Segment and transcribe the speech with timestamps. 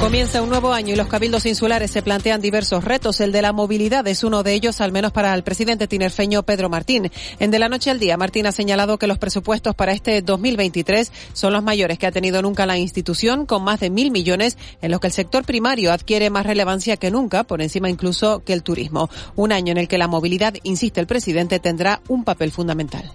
[0.00, 3.20] Comienza un nuevo año y los cabildos insulares se plantean diversos retos.
[3.20, 6.68] El de la movilidad es uno de ellos, al menos para el presidente tinerfeño Pedro
[6.68, 7.10] Martín.
[7.38, 11.10] En De la Noche al Día, Martín ha señalado que los presupuestos para este 2023
[11.32, 14.90] son los mayores que ha tenido nunca la institución, con más de mil millones, en
[14.90, 18.62] los que el sector primario adquiere más relevancia que nunca, por encima incluso que el
[18.62, 19.08] turismo.
[19.34, 23.12] Un año en el que la movilidad, insiste el presidente, tendrá un papel fundamental.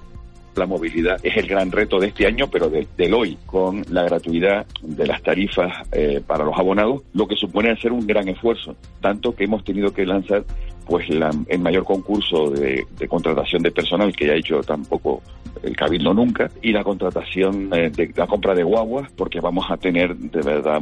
[0.55, 4.03] La movilidad es el gran reto de este año, pero desde el hoy, con la
[4.03, 8.75] gratuidad de las tarifas eh, para los abonados, lo que supone hacer un gran esfuerzo,
[8.99, 10.43] tanto que hemos tenido que lanzar
[10.91, 15.21] pues el mayor concurso de, contratación de personal que ha hecho tampoco
[15.63, 19.77] el Cabildo nunca y la contratación eh, de la compra de guaguas porque vamos a
[19.77, 20.81] tener de verdad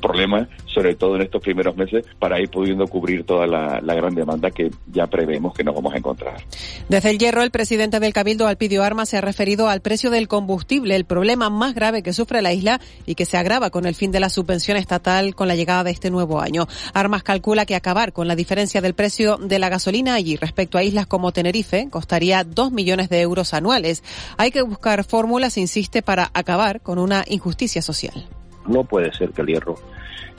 [0.00, 4.50] problemas sobre todo en estos primeros meses para ir pudiendo cubrir toda la, gran demanda
[4.50, 6.36] que ya prevemos que nos vamos a encontrar.
[6.88, 10.28] Desde el Hierro el presidente del Cabildo Alpidio Armas se ha referido al precio del
[10.28, 13.96] combustible, el problema más grave que sufre la isla y que se agrava con el
[13.96, 16.68] fin de la subvención estatal con la llegada de este nuevo año.
[16.94, 20.82] Armas calcula que acabar con la diferencia del precio de la gasolina allí respecto a
[20.82, 24.02] islas como Tenerife costaría 2 millones de euros anuales.
[24.36, 28.26] Hay que buscar fórmulas, insiste, para acabar con una injusticia social.
[28.66, 29.76] No puede ser que el hierro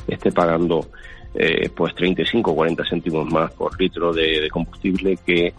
[0.07, 0.87] esté pagando
[1.35, 5.53] eh, pues 35 o 40 céntimos más por litro de, combustible que,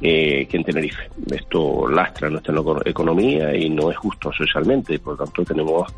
[0.00, 1.08] que en Tenerife.
[1.30, 4.98] Esto lastra nuestra economía y no es justo socialmente.
[4.98, 5.92] Por lo tanto, tenemos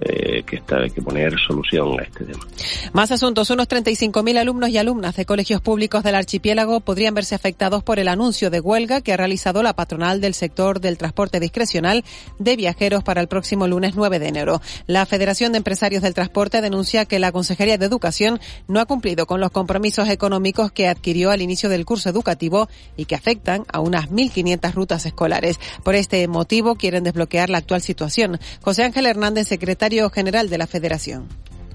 [0.00, 2.46] eh, que está, que poner solución a este tema.
[2.92, 3.50] Más asuntos.
[3.50, 8.06] Unos 35.000 alumnos y alumnas de colegios públicos del archipiélago podrían verse afectados por el
[8.06, 12.04] anuncio de huelga que ha realizado la patronal del sector del transporte discrecional
[12.38, 14.62] de viajeros para el próximo lunes 9 de enero.
[14.86, 18.38] La Federación de Empresarios del Transporte denuncia que la Consejería de Educación
[18.68, 23.06] no ha cumplido con los compromisos económicos que adquirió al inicio del curso educativo y
[23.06, 25.58] que afectan a unas 1.500 rutas escolares.
[25.82, 28.38] Por este motivo quieren desbloquear la actual situación.
[28.62, 31.28] José Ángel Hernández, secretario general de la Federación.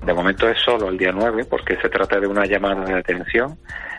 [0.06, 3.58] De momento es solo el día 9 porque se trata de una llamada de atención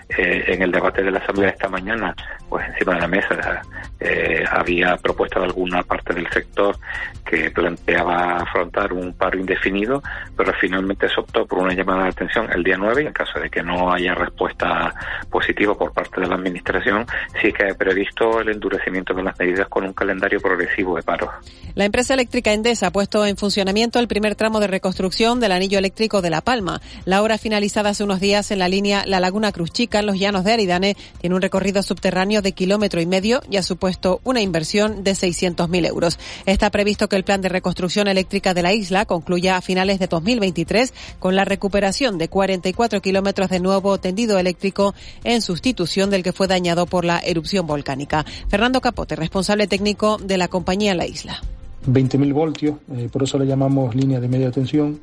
[0.08, 2.14] eh, en el debate de la Asamblea esta mañana,
[2.48, 3.62] pues encima de la mesa
[4.00, 6.76] eh, había propuesta de alguna parte del sector
[7.24, 10.02] que planteaba afrontar un paro indefinido,
[10.36, 13.40] pero finalmente se optó por una llamada de atención el día 9 y en caso
[13.40, 14.94] de que no haya respuesta
[15.30, 17.06] positiva por parte de la Administración,
[17.40, 21.30] sí que ha previsto el endurecimiento de las medidas con un calendario progresivo de paro.
[21.74, 25.78] La empresa eléctrica Endesa ha puesto en funcionamiento el primer tramo de reconstrucción del anillo
[25.78, 26.80] eléctrico de La Palma.
[27.04, 30.44] La obra finalizada hace unos días en la línea La Laguna Cruz Chica los llanos
[30.44, 35.04] de Aridane tiene un recorrido subterráneo de kilómetro y medio y ha supuesto una inversión
[35.04, 36.18] de 600.000 euros.
[36.46, 40.06] Está previsto que el plan de reconstrucción eléctrica de la isla concluya a finales de
[40.06, 46.32] 2023 con la recuperación de 44 kilómetros de nuevo tendido eléctrico en sustitución del que
[46.32, 48.24] fue dañado por la erupción volcánica.
[48.48, 51.42] Fernando Capote, responsable técnico de la compañía la isla.
[51.86, 55.00] 20.000 voltios, eh, por eso le llamamos línea de media tensión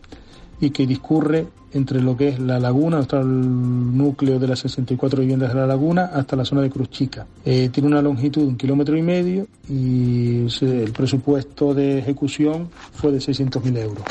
[0.61, 5.21] y que discurre entre lo que es la laguna, hasta el núcleo de las 64
[5.21, 7.25] viviendas de la laguna, hasta la zona de Cruz Chica.
[7.45, 13.11] Eh, tiene una longitud de un kilómetro y medio y el presupuesto de ejecución fue
[13.11, 14.03] de 600.000 euros.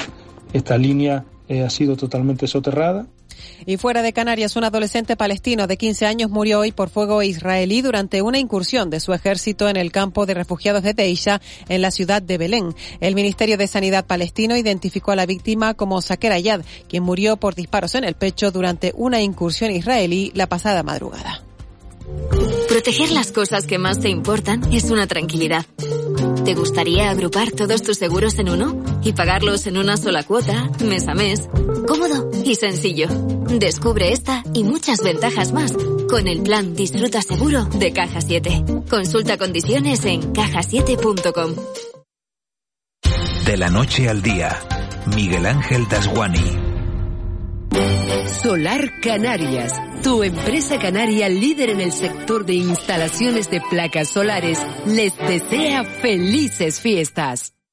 [0.53, 3.07] Esta línea eh, ha sido totalmente soterrada
[3.67, 7.83] y fuera de Canarias, un adolescente palestino de 15 años murió hoy por fuego israelí
[7.83, 11.91] durante una incursión de su ejército en el campo de refugiados de Teisha, en la
[11.91, 12.75] ciudad de Belén.
[13.01, 17.55] El Ministerio de Sanidad palestino identificó a la víctima como Saker Ayad, quien murió por
[17.55, 21.43] disparos en el pecho durante una incursión israelí la pasada madrugada.
[22.69, 25.67] Proteger las cosas que más te importan es una tranquilidad.
[26.45, 31.07] ¿Te gustaría agrupar todos tus seguros en uno y pagarlos en una sola cuota, mes
[31.09, 31.49] a mes?
[31.91, 33.09] Cómodo y sencillo.
[33.59, 35.73] Descubre esta y muchas ventajas más
[36.09, 38.65] con el plan Disfruta Seguro de Caja 7.
[38.89, 41.57] Consulta condiciones en cajasiete.com.
[43.45, 44.57] De la noche al día,
[45.17, 46.59] Miguel Ángel Dasguani.
[48.41, 49.73] Solar Canarias,
[50.05, 56.81] tu empresa canaria líder en el sector de instalaciones de placas solares, les desea felices
[56.81, 57.53] fiestas.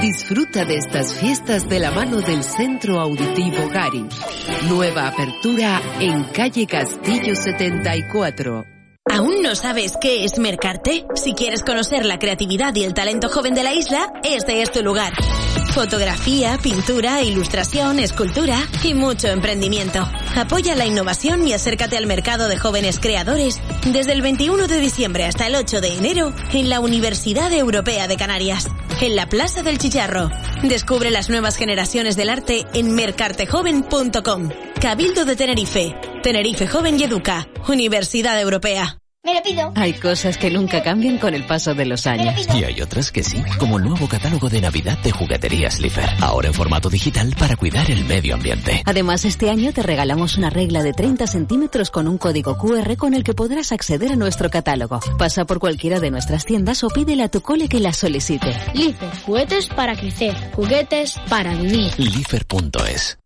[0.00, 4.06] Disfruta de estas fiestas de la mano del Centro Auditivo Gari.
[4.68, 8.69] Nueva apertura en calle Castillo 74.
[9.08, 11.06] ¿Aún no sabes qué es Mercarte?
[11.14, 14.82] Si quieres conocer la creatividad y el talento joven de la isla, este es tu
[14.82, 15.14] lugar.
[15.74, 20.06] Fotografía, pintura, ilustración, escultura y mucho emprendimiento.
[20.36, 25.24] Apoya la innovación y acércate al mercado de jóvenes creadores desde el 21 de diciembre
[25.24, 28.68] hasta el 8 de enero en la Universidad Europea de Canarias,
[29.00, 30.30] en la Plaza del Chicharro.
[30.62, 34.50] Descubre las nuevas generaciones del arte en mercartejoven.com.
[34.80, 35.94] Cabildo de Tenerife.
[36.22, 37.46] Tenerife Joven y Educa.
[37.68, 38.96] Universidad Europea.
[39.22, 39.72] Me lo pido.
[39.76, 42.46] Hay cosas que nunca cambian con el paso de los años.
[42.54, 46.08] Y hay otras que sí, como el nuevo catálogo de Navidad de Jugueterías Lifer.
[46.22, 48.82] Ahora en formato digital para cuidar el medio ambiente.
[48.86, 53.12] Además, este año te regalamos una regla de 30 centímetros con un código QR con
[53.12, 55.00] el que podrás acceder a nuestro catálogo.
[55.18, 58.56] Pasa por cualquiera de nuestras tiendas o pídele a tu cole que la solicite.
[58.72, 61.92] Lifer, juguetes para crecer, juguetes para vivir.
[61.98, 63.19] Lifer.es.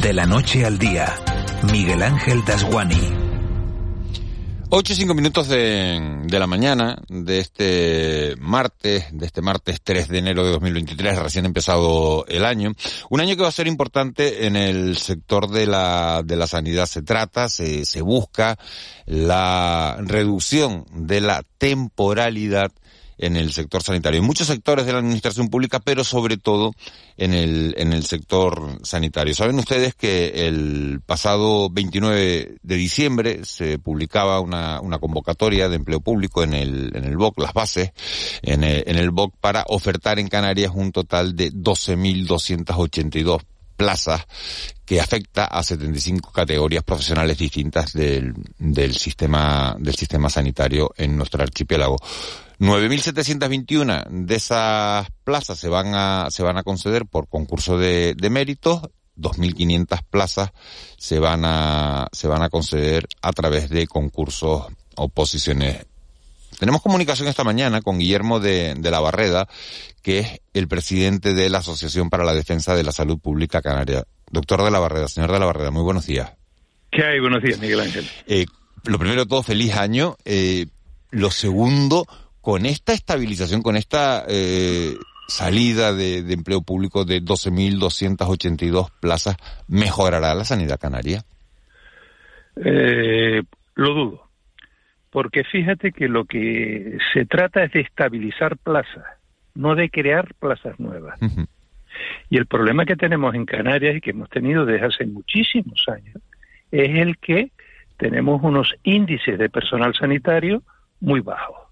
[0.00, 1.14] De la noche al día,
[1.72, 3.24] Miguel Ángel Dasguani.
[4.70, 10.08] 8 y 5 minutos de, de, la mañana de este martes, de este martes 3
[10.08, 12.72] de enero de 2023, recién empezado el año.
[13.08, 16.86] Un año que va a ser importante en el sector de la, de la sanidad.
[16.86, 18.58] Se trata, se, se busca
[19.06, 22.72] la reducción de la temporalidad
[23.18, 26.72] en el sector sanitario, en muchos sectores de la administración pública, pero sobre todo
[27.16, 29.34] en el, en el sector sanitario.
[29.34, 36.00] Saben ustedes que el pasado 29 de diciembre se publicaba una, una convocatoria de empleo
[36.00, 37.92] público en el, en el BOC, las bases,
[38.42, 43.42] en el, en el BOC para ofertar en Canarias un total de 12.282
[43.76, 44.26] plazas
[44.84, 51.42] que afecta a 75 categorías profesionales distintas del, del sistema del sistema sanitario en nuestro
[51.42, 51.96] archipiélago.
[52.58, 58.30] 9.721 de esas plazas se van a se van a conceder por concurso de, de
[58.30, 58.82] méritos
[59.16, 60.50] 2.500 plazas
[60.96, 64.66] se van a se van a conceder a través de concursos
[64.96, 65.86] o posiciones
[66.58, 69.48] tenemos comunicación esta mañana con Guillermo de, de, la Barreda,
[70.02, 74.04] que es el presidente de la Asociación para la Defensa de la Salud Pública Canaria.
[74.30, 76.32] Doctor de la Barreda, señor de la Barreda, muy buenos días.
[76.90, 77.18] ¿Qué hay?
[77.18, 78.08] Buenos días, Miguel Ángel.
[78.26, 78.46] Eh,
[78.84, 80.16] lo primero de todo, feliz año.
[80.24, 80.66] Eh,
[81.10, 82.06] lo segundo,
[82.44, 84.94] con esta estabilización, con esta eh,
[85.26, 89.36] salida de, de, empleo público de 12.282 plazas,
[89.66, 91.22] ¿mejorará la sanidad canaria?
[92.56, 93.42] Eh,
[93.74, 94.24] lo dudo
[95.14, 99.04] porque fíjate que lo que se trata es de estabilizar plazas,
[99.54, 101.22] no de crear plazas nuevas.
[101.22, 101.46] Uh -huh.
[102.30, 106.20] Y el problema que tenemos en Canarias y que hemos tenido desde hace muchísimos años
[106.72, 107.52] es el que
[107.96, 110.64] tenemos unos índices de personal sanitario
[110.98, 111.63] muy bajos.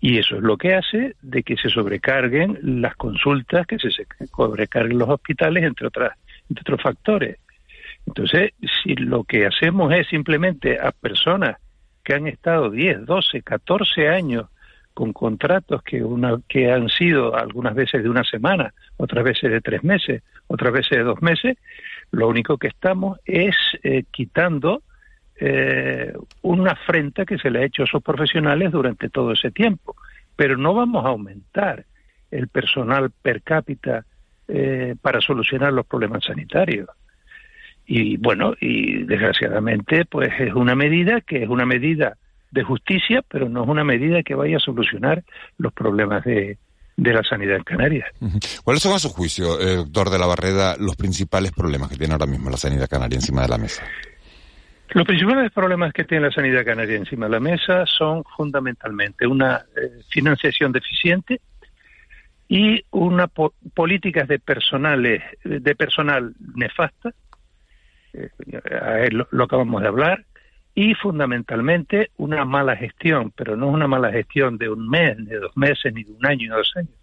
[0.00, 3.90] Y eso es lo que hace de que se sobrecarguen las consultas, que se
[4.34, 6.12] sobrecarguen los hospitales, entre, otras,
[6.48, 7.38] entre otros factores.
[8.06, 8.52] Entonces,
[8.82, 11.56] si lo que hacemos es simplemente a personas
[12.02, 14.46] que han estado 10, 12, 14 años
[14.92, 19.60] con contratos que, una, que han sido algunas veces de una semana, otras veces de
[19.60, 21.56] tres meses, otras veces de dos meses,
[22.12, 24.82] lo único que estamos es eh, quitando
[25.40, 29.96] eh, una afrenta que se le ha hecho a esos profesionales durante todo ese tiempo.
[30.36, 31.84] Pero no vamos a aumentar
[32.30, 34.04] el personal per cápita
[34.48, 36.88] eh, para solucionar los problemas sanitarios
[37.86, 42.16] y bueno y desgraciadamente pues es una medida que es una medida
[42.50, 45.22] de justicia pero no es una medida que vaya a solucionar
[45.58, 46.58] los problemas de,
[46.96, 48.08] de la sanidad en Canarias.
[48.62, 52.12] ¿Cuáles son a su juicio, eh, doctor de la Barreda, los principales problemas que tiene
[52.12, 53.82] ahora mismo la sanidad canaria encima de la mesa?
[54.94, 59.64] Los principales problemas que tiene la sanidad canaria encima de la mesa son fundamentalmente una
[59.76, 61.40] eh, financiación deficiente
[62.48, 67.12] y una po políticas de personales de personal nefasta
[68.12, 70.24] eh, lo, lo acabamos de hablar,
[70.76, 75.56] y fundamentalmente una mala gestión, pero no una mala gestión de un mes, de dos
[75.56, 76.94] meses, ni de un año, ni dos años,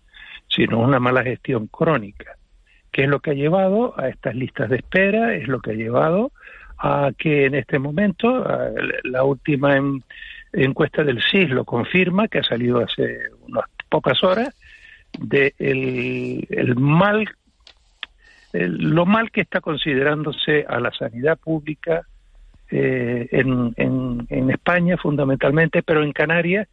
[0.47, 2.37] sino una mala gestión crónica,
[2.91, 5.75] que es lo que ha llevado a estas listas de espera, es lo que ha
[5.75, 6.31] llevado
[6.81, 8.45] a que en este momento,
[9.03, 10.03] la última en,
[10.53, 14.55] encuesta del CIS lo confirma, que ha salido hace unas pocas horas,
[15.19, 17.29] de el mal
[18.53, 22.05] lo mal que está considerándose a la sanidad pública
[22.69, 26.67] eh, en, en, en, España fundamentalmente, pero en Canarias,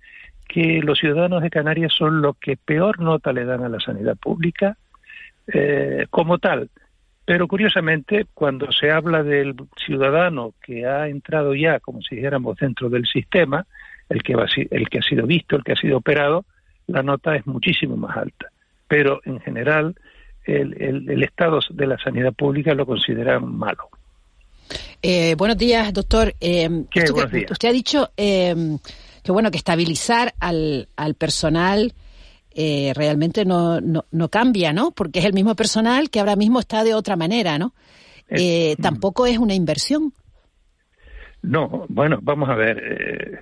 [0.48, 4.16] que los ciudadanos de Canarias son los que peor nota le dan a la sanidad
[4.16, 4.76] pública
[5.52, 6.70] eh, como tal.
[7.28, 12.88] Pero curiosamente, cuando se habla del ciudadano que ha entrado ya, como si dijéramos, dentro
[12.88, 13.66] del sistema,
[14.08, 16.46] el que, va, el que ha sido visto, el que ha sido operado,
[16.86, 18.46] la nota es muchísimo más alta.
[18.88, 19.94] Pero en general,
[20.46, 23.90] el, el, el, estado de la sanidad pública lo considera malo.
[25.02, 26.34] Eh, buenos días, doctor.
[26.40, 27.50] Eh, ¿Qué, usted, buenos días.
[27.50, 28.78] usted, ha dicho eh,
[29.22, 31.92] que bueno que estabilizar al, al personal
[32.60, 34.90] eh, realmente no, no, no, cambia, ¿no?
[34.90, 37.72] Porque es el mismo personal que ahora mismo está de otra manera, ¿no?
[38.28, 40.12] Eh, tampoco es una inversión.
[41.40, 42.82] No, bueno, vamos a ver.
[42.82, 43.38] Eh,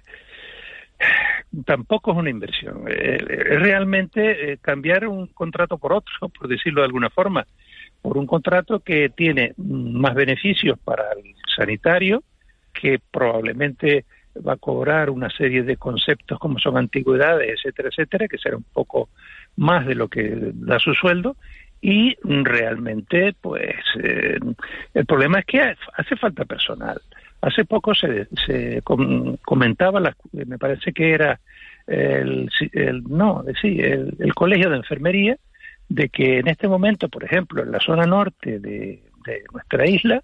[1.65, 2.85] tampoco es una inversión.
[2.89, 3.23] Es
[3.59, 7.47] realmente cambiar un contrato por otro, por decirlo de alguna forma,
[8.03, 12.23] por un contrato que tiene más beneficios para el sanitario,
[12.71, 14.05] que probablemente
[14.47, 18.65] va a cobrar una serie de conceptos como son antigüedades, etcétera, etcétera, que será un
[18.73, 19.09] poco
[19.57, 21.37] más de lo que da su sueldo
[21.81, 24.39] y realmente pues eh,
[24.95, 27.01] el problema es que hace falta personal.
[27.43, 30.01] Hace poco se, se comentaba,
[30.33, 31.39] me parece que era
[31.87, 35.37] el, el no, sí, el, el, colegio de enfermería,
[35.89, 40.23] de que en este momento, por ejemplo, en la zona norte de, de nuestra isla,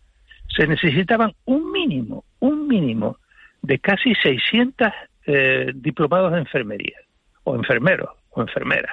[0.48, 3.18] se necesitaban un mínimo, un mínimo
[3.62, 4.88] de casi 600
[5.26, 6.96] eh, diplomados de enfermería,
[7.44, 8.92] o enfermeros, o enfermeras.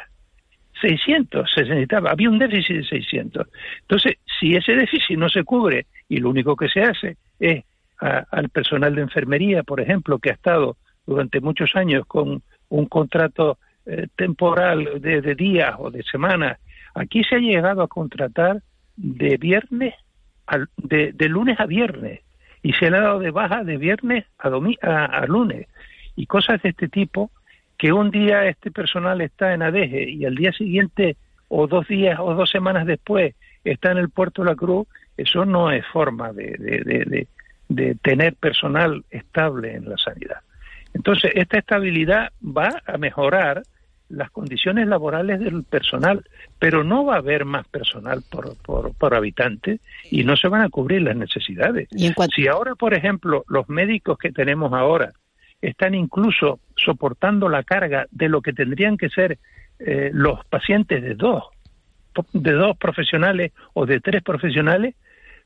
[0.81, 3.47] 600 se necesitaba, había un déficit de 600.
[3.81, 7.63] Entonces, si ese déficit no se cubre y lo único que se hace es
[7.97, 13.57] al personal de enfermería, por ejemplo, que ha estado durante muchos años con un contrato
[13.85, 16.59] eh, temporal de, de días o de semanas,
[16.95, 18.61] aquí se ha llegado a contratar
[18.95, 19.95] de viernes,
[20.45, 22.21] al, de, de lunes a viernes
[22.61, 25.67] y se le ha dado de baja de viernes a, a, lunes
[26.15, 27.31] y cosas de este tipo
[27.77, 31.15] que un día este personal está en Adeje y al día siguiente
[31.47, 34.87] o dos días o dos semanas después está en el puerto de la Cruz,
[35.17, 37.27] eso no es forma de, de,
[37.69, 40.39] de tener personal estable en la sanidad.
[40.93, 43.63] Entonces, esta estabilidad va a mejorar
[44.09, 46.23] las condiciones laborales del personal,
[46.57, 48.55] pero no va a haber más personal por,
[48.93, 51.87] por, habitante y no se van a cubrir las necesidades.
[52.35, 55.11] Si ahora, por ejemplo, los médicos que tenemos ahora
[55.61, 59.37] están incluso soportando la carga de lo que tendrían que ser
[59.79, 61.43] eh, los pacientes de dos,
[62.33, 64.95] de dos profesionales o de tres profesionales,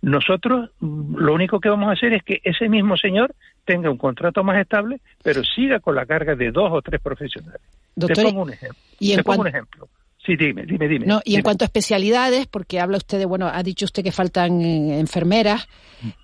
[0.01, 3.33] nosotros mm, lo único que vamos a hacer es que ese mismo señor
[3.65, 7.61] tenga un contrato más estable, pero siga con la carga de dos o tres profesionales.
[7.95, 8.77] Te pongo un ejemplo.
[8.99, 9.89] Y en pongo un ejemplo.
[10.25, 11.05] Sí, dime, dime, dime.
[11.05, 14.13] No, y en cuanto a especialidades, porque habla usted de, bueno, ha dicho usted que
[14.13, 15.67] faltan eh, enfermeras.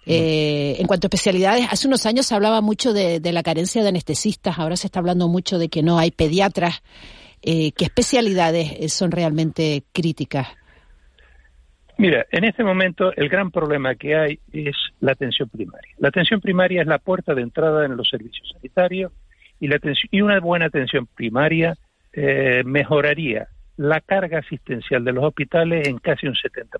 [0.05, 3.89] Eh, en cuanto a especialidades, hace unos años se hablaba mucho de, la carencia de
[3.89, 6.81] anestesistas, ahora se está hablando mucho de que no hay pediatras.
[7.41, 10.47] Eh, ¿Qué especialidades son realmente críticas?
[11.97, 15.93] Mira, en este momento el gran problema que hay es la atención primaria.
[15.97, 19.11] La atención primaria es la puerta de entrada en los servicios sanitarios
[19.59, 19.79] y, la
[20.11, 21.75] y una buena atención primaria
[22.13, 23.47] eh, mejoraría
[23.77, 26.79] la carga asistencial de los hospitales en casi un 70%.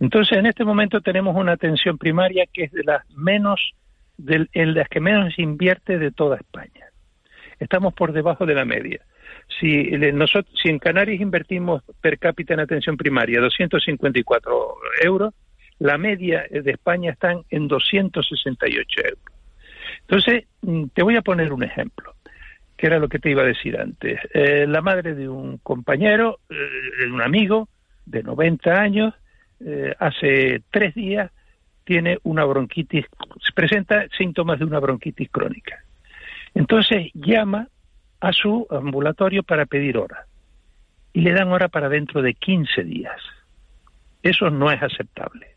[0.00, 3.74] Entonces, en este momento tenemos una atención primaria que es de las menos,
[4.16, 6.86] de, las que menos invierte de toda España.
[7.58, 9.00] Estamos por debajo de la media.
[9.60, 15.34] Si, nosotros, si en Canarias invertimos per cápita en atención primaria 254 euros,
[15.78, 19.37] la media de España está en 268 euros.
[20.08, 22.14] Entonces, mm, te voy a poner un ejemplo,
[22.76, 24.18] que era lo que te iba a decir antes.
[24.32, 26.54] Eh, la madre de un compañero, eh,
[27.00, 27.68] de un amigo
[28.06, 29.14] de 90 años,
[29.60, 31.30] eh, hace tres días
[31.84, 33.04] tiene una bronquitis,
[33.40, 35.82] se presenta síntomas de una bronquitis crónica.
[36.54, 37.68] Entonces llama
[38.20, 40.26] a su ambulatorio para pedir hora.
[41.12, 43.20] Y le dan hora para dentro de 15 días.
[44.22, 45.48] Eso no es aceptable.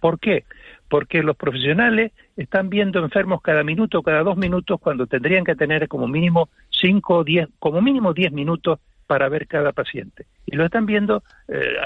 [0.00, 0.44] ¿Por qué?
[0.88, 5.88] Porque los profesionales están viendo enfermos cada minuto, cada dos minutos, cuando tendrían que tener
[5.88, 10.26] como mínimo 5 o 10, como mínimo 10 minutos para ver cada paciente.
[10.46, 11.76] Y lo están viendo eh,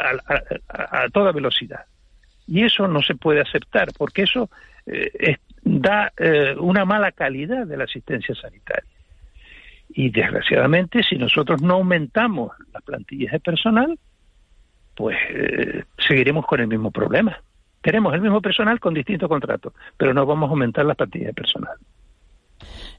[0.69, 1.85] a, toda velocidad.
[2.47, 4.50] Y eso no se puede aceptar, porque eso
[4.87, 8.90] eh, da eh, una mala calidad de la asistencia sanitaria.
[9.92, 13.99] Y desgraciadamente, si nosotros no aumentamos las plantillas de personal,
[14.95, 17.40] pues eh, seguiremos con el mismo problema.
[17.83, 21.35] Tenemos el mismo personal con distintos contratos, pero no vamos a aumentar las plantillas de
[21.35, 21.77] personal.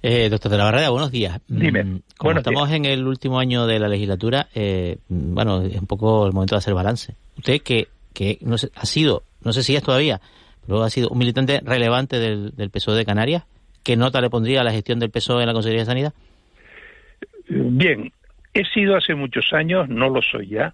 [0.02, 1.40] Eh, doctor de la Barrera, buenos días.
[1.48, 1.84] Dime.
[1.84, 6.26] Mm, como estamos en el último año de la legislatura, eh, bueno, es un poco
[6.26, 7.14] el momento de hacer balance.
[7.38, 10.20] Usted que, que no sé, ha sido, no sé si es todavía,
[10.66, 13.44] pero ha sido un militante relevante del, del PSOE de Canarias,
[13.84, 16.14] ¿qué nota le pondría a la gestión del PSOE en la Consejería de Sanidad?
[17.48, 18.12] Bien,
[18.56, 20.74] he sido hace muchos años, no lo soy ya,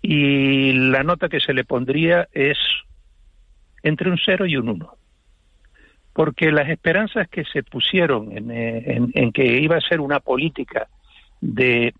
[0.00, 2.56] y la nota que se le pondría es
[3.82, 4.94] entre un 0 y un 1.
[6.12, 10.88] Porque las esperanzas que se pusieron en, que iba a ser una política
[11.40, 11.94] de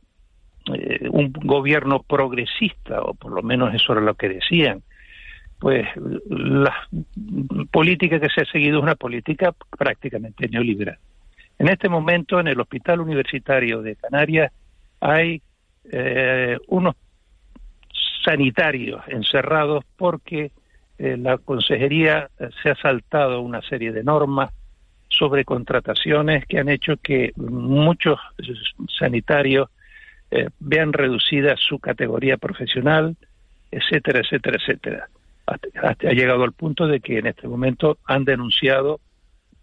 [0.74, 4.82] eh, un gobierno progresista, o por lo menos eso era lo que decían,
[5.60, 5.86] pues
[6.28, 6.88] la
[7.70, 10.98] política que se ha seguido es una política prácticamente neoliberal.
[11.58, 14.52] En este momento, en el Hospital Universitario de Canarias,
[15.00, 15.42] hay
[15.90, 16.94] eh, unos
[18.24, 20.52] sanitarios encerrados porque
[20.98, 24.50] eh, la consejería eh, se ha saltado una serie de normas
[25.08, 28.18] sobre contrataciones que han hecho que muchos
[28.98, 29.70] sanitarios
[30.58, 33.16] vean reducida su categoría profesional,
[33.70, 35.08] etcétera, etcétera, etcétera.
[35.46, 39.00] ha llegado al punto de que en este momento han denunciado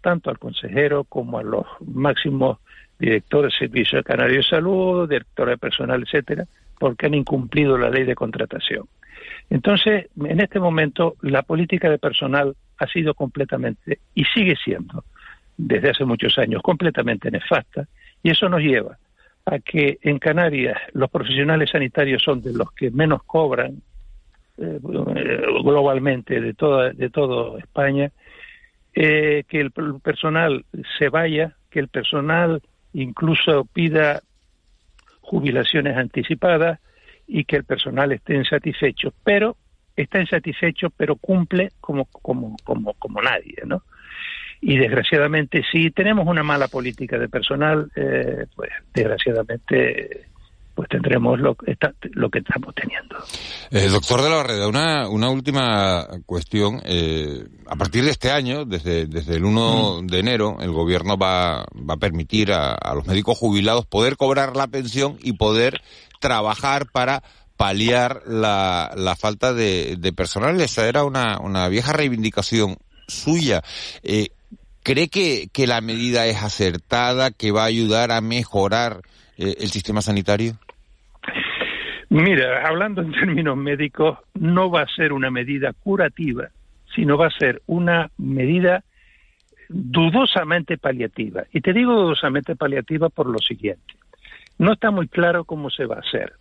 [0.00, 2.58] tanto al consejero como a los máximos
[2.98, 6.46] directores de servicio de Canario de Salud, director de personal, etcétera,
[6.78, 8.86] porque han incumplido la ley de contratación.
[9.50, 15.04] Entonces, en este momento, la política de personal ha sido completamente, y sigue siendo,
[15.56, 17.86] desde hace muchos años, completamente nefasta,
[18.22, 18.98] y eso nos lleva
[19.44, 23.80] a que en Canarias los profesionales sanitarios son de los que menos cobran
[24.58, 28.10] eh, globalmente de toda de toda España.
[28.98, 29.72] Eh, que el
[30.02, 30.64] personal
[30.98, 32.62] se vaya, que el personal
[32.94, 34.22] incluso pida
[35.20, 36.80] jubilaciones anticipadas
[37.26, 39.56] y que el personal esté insatisfecho, pero
[39.96, 43.82] está insatisfecho, pero cumple como como como como nadie, ¿no?
[44.60, 50.26] Y desgraciadamente, si tenemos una mala política de personal, eh, pues desgraciadamente
[50.76, 51.56] pues tendremos lo,
[52.12, 53.16] lo que estamos teniendo.
[53.70, 56.82] Eh, doctor de la Barrera, una, una última cuestión.
[56.84, 60.06] Eh, a partir de este año, desde, desde el 1 mm.
[60.06, 64.66] de enero, el gobierno va, va a permitir a, los médicos jubilados poder cobrar la
[64.66, 65.80] pensión y poder
[66.20, 67.22] trabajar para
[67.56, 70.60] paliar la, la falta de, personal.
[70.60, 72.76] Esa era una, una vieja reivindicación
[73.08, 73.62] suya.
[74.02, 74.28] Eh,
[74.82, 79.00] ¿Cree que, que la medida es acertada, que va a ayudar a mejorar
[79.36, 80.58] eh, el sistema sanitario?
[82.08, 86.48] Mira, hablando en términos médicos, no va a ser una medida curativa,
[86.94, 88.84] sino va a ser una medida
[89.68, 91.44] dudosamente paliativa.
[91.52, 93.94] Y te digo dudosamente paliativa por lo siguiente.
[94.58, 96.34] No está muy claro cómo se va a hacer.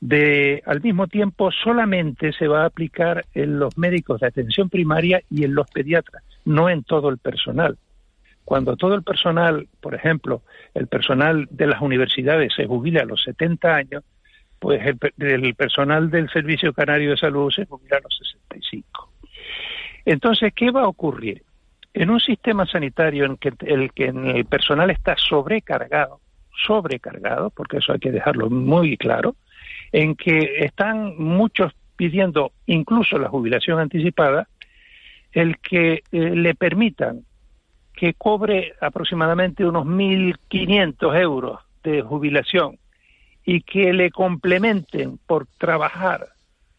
[0.00, 5.22] De, al mismo tiempo, solamente se va a aplicar en los médicos de atención primaria
[5.30, 7.76] y en los pediatras, no en todo el personal.
[8.44, 10.42] Cuando todo el personal, por ejemplo,
[10.74, 14.04] el personal de las universidades se jubila a los 70 años,
[14.58, 18.16] pues el, personal del Servicio Canario de Salud se jubila a los
[18.50, 19.10] 65.
[20.04, 21.42] Entonces, ¿qué va a ocurrir?
[21.92, 26.20] En un sistema sanitario en que el, que el personal está sobrecargado,
[26.66, 29.36] sobrecargado, porque eso hay que dejarlo muy claro,
[29.92, 34.48] en que están muchos pidiendo incluso la jubilación anticipada,
[35.32, 37.24] el que eh, le permitan
[37.92, 42.78] que cobre aproximadamente unos 1.500 euros de jubilación
[43.44, 46.28] y que le complementen por trabajar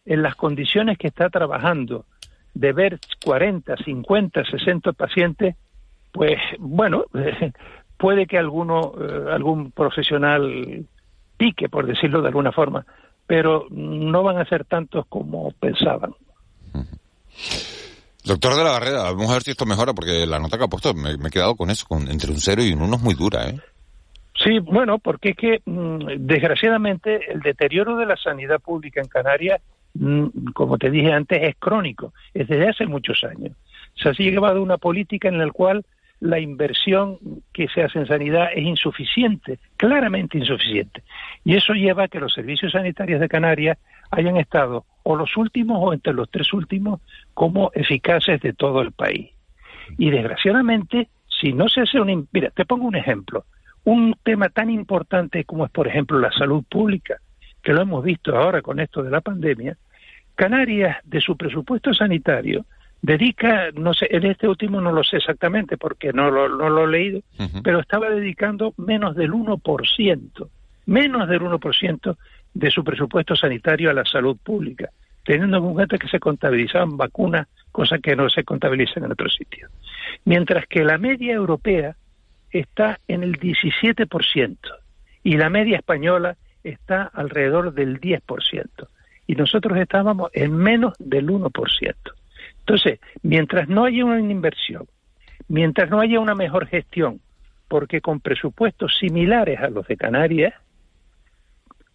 [0.04, 2.06] en las condiciones que está trabajando,
[2.54, 5.56] de ver 40, 50, 60 pacientes,
[6.12, 7.04] pues bueno,
[7.96, 10.84] puede que alguno, eh, algún profesional
[11.36, 12.84] pique, por decirlo de alguna forma,
[13.26, 16.14] pero no van a ser tantos como pensaban.
[18.24, 20.68] Doctor de la Barrera, vamos a ver si esto mejora, porque la nota que ha
[20.68, 23.02] puesto me, me he quedado con eso, con entre un 0 y un 1 es
[23.02, 23.58] muy dura, ¿eh?
[24.34, 29.60] Sí, bueno, porque es que mm, desgraciadamente el deterioro de la sanidad pública en Canarias,
[29.94, 33.56] mm, como te dije antes, es crónico, es desde hace muchos años.
[33.94, 35.84] Se ha llevado una política en la cual
[36.22, 37.18] la inversión
[37.52, 41.02] que se hace en sanidad es insuficiente, claramente insuficiente.
[41.44, 43.78] Y eso lleva a que los servicios sanitarios de Canarias
[44.10, 47.00] hayan estado o los últimos o entre los tres últimos
[47.34, 49.30] como eficaces de todo el país.
[49.98, 51.08] Y desgraciadamente,
[51.40, 52.28] si no se hace un...
[52.32, 53.44] Mira, te pongo un ejemplo
[53.84, 57.16] un tema tan importante como es, por ejemplo, la salud pública,
[57.62, 59.76] que lo hemos visto ahora con esto de la pandemia,
[60.34, 62.64] Canarias, de su presupuesto sanitario,
[63.02, 66.84] dedica, no sé, en este último no lo sé exactamente porque no lo, no lo
[66.84, 67.20] he leído,
[67.62, 70.48] pero estaba dedicando menos del 1%,
[70.86, 72.16] menos del 1%
[72.54, 74.90] de su presupuesto sanitario a la salud pública,
[75.24, 79.70] teniendo en cuenta que se contabilizaban vacunas, cosas que no se contabilizan en otros sitios.
[80.24, 81.96] Mientras que la media europea
[82.50, 84.56] está en el 17%
[85.24, 88.68] y la media española está alrededor del 10%.
[89.26, 91.94] Y nosotros estábamos en menos del 1%.
[92.72, 94.86] Entonces, mientras no haya una inversión,
[95.46, 97.20] mientras no haya una mejor gestión,
[97.68, 100.54] porque con presupuestos similares a los de Canarias,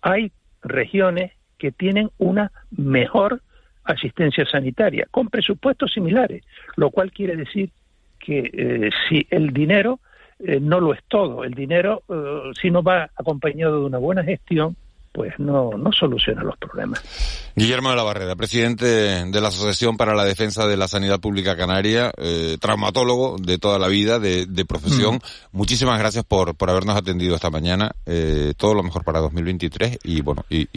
[0.02, 3.42] hay regiones que tienen una mejor
[3.86, 6.44] asistencia sanitaria, con presupuestos similares,
[6.76, 7.72] lo cual quiere decir
[8.20, 10.00] que eh, si el dinero
[10.38, 11.44] eh, no lo es todo.
[11.44, 14.76] El dinero, eh, si no va acompañado de una buena gestión,
[15.18, 17.02] pues no, no soluciona los problemas.
[17.56, 21.58] Guillermo de la Barrera, presidente de la Asociación para la Defensa de la Sanidad Pública
[21.58, 25.16] Canaria, eh, traumatólogo de toda la vida, de, profesión.
[25.16, 25.58] Mm.
[25.58, 27.94] Muchísimas gracias por, por habernos atendido esta mañana.
[28.06, 30.68] Eh, todo lo mejor para 2023 y bueno, y,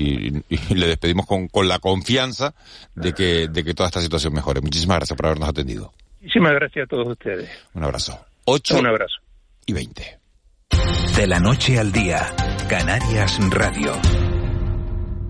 [0.74, 2.54] le despedimos con, con la confianza
[2.94, 4.62] de que, de que toda esta situación mejore.
[4.62, 5.92] Muchísimas gracias por habernos atendido.
[6.22, 7.50] Muchísimas gracias a todos ustedes.
[7.74, 8.18] Un abrazo.
[8.46, 9.18] 8 Un abrazo.
[9.66, 10.18] y 20.
[11.16, 12.34] De la noche al día,
[12.70, 13.92] Canarias Radio.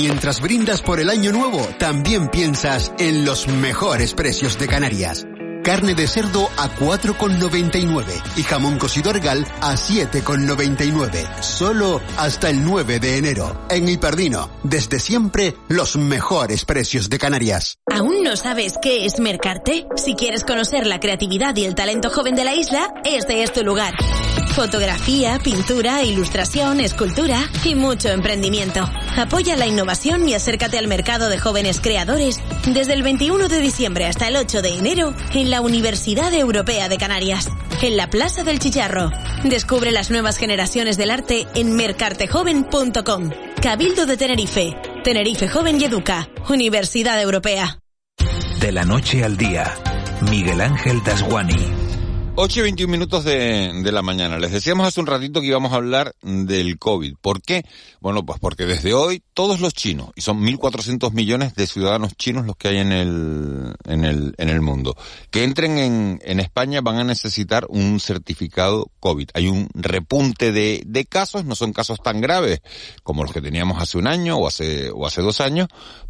[0.00, 5.26] Mientras brindas por el año nuevo, también piensas en los mejores precios de Canarias.
[5.64, 8.04] Carne de cerdo a 4,99
[8.36, 11.42] y jamón cocido argal a 7,99.
[11.42, 13.66] Solo hasta el 9 de enero.
[13.68, 17.80] En Hiperdino, desde siempre, los mejores precios de Canarias.
[17.92, 19.88] ¿Aún no sabes qué es Mercarte?
[19.96, 23.64] Si quieres conocer la creatividad y el talento joven de la isla, este es tu
[23.64, 23.94] lugar.
[24.58, 28.90] Fotografía, pintura, ilustración, escultura y mucho emprendimiento.
[29.16, 34.06] Apoya la innovación y acércate al mercado de jóvenes creadores desde el 21 de diciembre
[34.06, 37.48] hasta el 8 de enero en la Universidad Europea de Canarias,
[37.82, 39.12] en la Plaza del Chicharro.
[39.44, 43.30] Descubre las nuevas generaciones del arte en mercartejoven.com.
[43.62, 47.78] Cabildo de Tenerife, Tenerife Joven y Educa, Universidad Europea.
[48.58, 49.72] De la noche al día,
[50.28, 51.87] Miguel Ángel Dasguani.
[52.40, 54.38] 8 y 21 minutos de, de, la mañana.
[54.38, 57.16] Les decíamos hace un ratito que íbamos a hablar del COVID.
[57.20, 57.64] ¿Por qué?
[58.00, 62.46] Bueno, pues porque desde hoy todos los chinos, y son 1.400 millones de ciudadanos chinos
[62.46, 64.96] los que hay en el, en el, en el mundo,
[65.32, 69.30] que entren en, en España van a necesitar un certificado COVID.
[69.34, 72.60] Hay un repunte de, de casos, no son casos tan graves
[73.02, 75.66] como los que teníamos hace un año o hace, o hace dos años,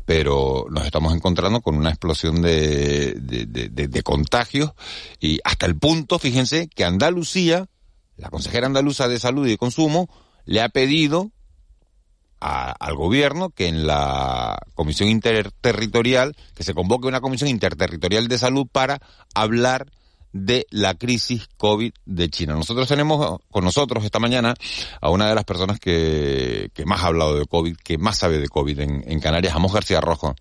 [0.08, 4.72] pero nos estamos encontrando con una explosión de, de, contagios
[5.20, 7.66] y hasta el punto fíjense que Andalucía,
[8.16, 10.08] la consejera andaluza de Salud y de Consumo,
[10.46, 11.30] le ha pedido
[12.40, 18.66] al gobierno que en la comisión interterritorial, que se convoque una comisión interterritorial de salud
[18.66, 19.00] para
[19.34, 19.92] hablar
[20.32, 22.54] de la crisis COVID de China.
[22.54, 24.54] Nosotros tenemos con nosotros esta mañana
[25.00, 28.38] a una de las personas que, que más ha hablado de COVID, que más sabe
[28.38, 30.34] de COVID en, en Canarias, Amos García Rojo,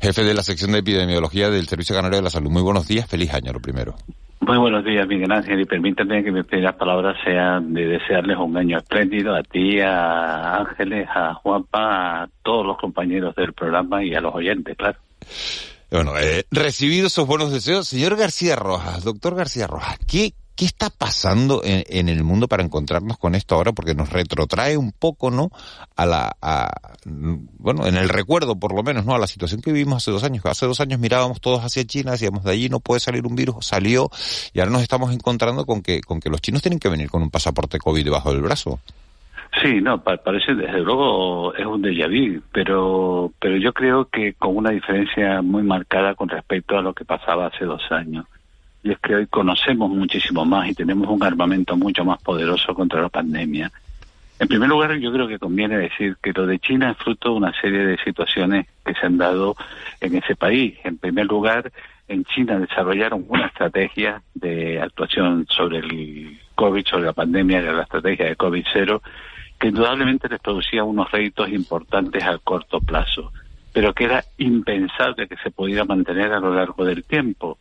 [0.00, 2.50] jefe de la sección de epidemiología del Servicio Canario de la Salud.
[2.50, 3.96] Muy buenos días, feliz año lo primero.
[4.46, 8.54] Muy buenos días, Miguel Ángel, y permítame que mis primeras palabras sean de desearles un
[8.58, 14.14] año espléndido a ti, a Ángeles, a Juanpa, a todos los compañeros del programa y
[14.14, 14.98] a los oyentes, claro.
[15.94, 20.88] Bueno, eh, recibido esos buenos deseos, señor García Rojas, doctor García Rojas, ¿qué ¿Qué está
[20.88, 23.72] pasando en, el mundo para encontrarnos con esto ahora?
[23.72, 25.50] Porque nos retrotrae un poco, ¿no?
[25.96, 26.36] A la,
[27.58, 29.16] bueno, en el recuerdo por lo menos, ¿no?
[29.16, 30.46] A la situación que vivimos hace dos años.
[30.46, 33.66] Hace dos años mirábamos todos hacia China, decíamos de allí no puede salir un virus,
[33.66, 34.10] salió,
[34.52, 37.22] y ahora nos estamos encontrando con que, con que los chinos tienen que venir con
[37.22, 38.78] un pasaporte COVID debajo del brazo.
[39.62, 44.56] Sí, no, parece desde luego es un déjà vu, pero, pero yo creo que con
[44.56, 48.26] una diferencia muy marcada con respecto a lo que pasaba hace dos años
[48.84, 53.00] y es que hoy conocemos muchísimo más y tenemos un armamento mucho más poderoso contra
[53.00, 53.72] la pandemia.
[54.38, 57.36] En primer lugar, yo creo que conviene decir que lo de China es fruto de
[57.36, 59.56] una serie de situaciones que se han dado
[60.02, 60.76] en ese país.
[60.84, 61.72] En primer lugar,
[62.08, 68.26] en China desarrollaron una estrategia de actuación sobre el COVID, sobre la pandemia, la estrategia
[68.26, 69.00] de COVID-0,
[69.68, 73.32] indudablemente les producía unos réditos importantes a corto plazo,
[73.72, 77.58] pero que era impensable que se pudiera mantener a lo largo del tiempo.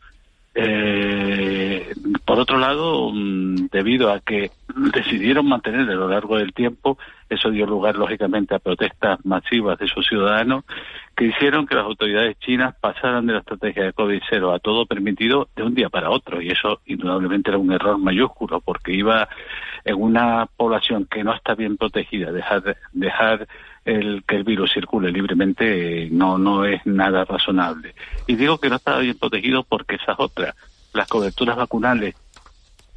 [0.56, 1.94] Eh,
[2.26, 4.52] por otro lado, mm, debido a que
[4.94, 9.88] decidieron mantener a lo largo del tiempo, eso dio lugar lógicamente a protestas masivas de
[9.88, 10.64] sus ciudadanos
[11.16, 15.48] que hicieron que las autoridades chinas pasaran de la estrategia de COVID-0 a todo permitido
[15.56, 16.42] de un día para otro.
[16.42, 19.28] Y eso indudablemente era un error mayúsculo porque iba
[19.86, 23.48] en una población que no está bien protegida, dejar, dejar
[23.86, 27.94] el que el virus circule libremente no, no es nada razonable.
[28.28, 30.56] Y digo que no estaba bien protegido porque esas otras,
[30.94, 32.16] las coberturas vacunales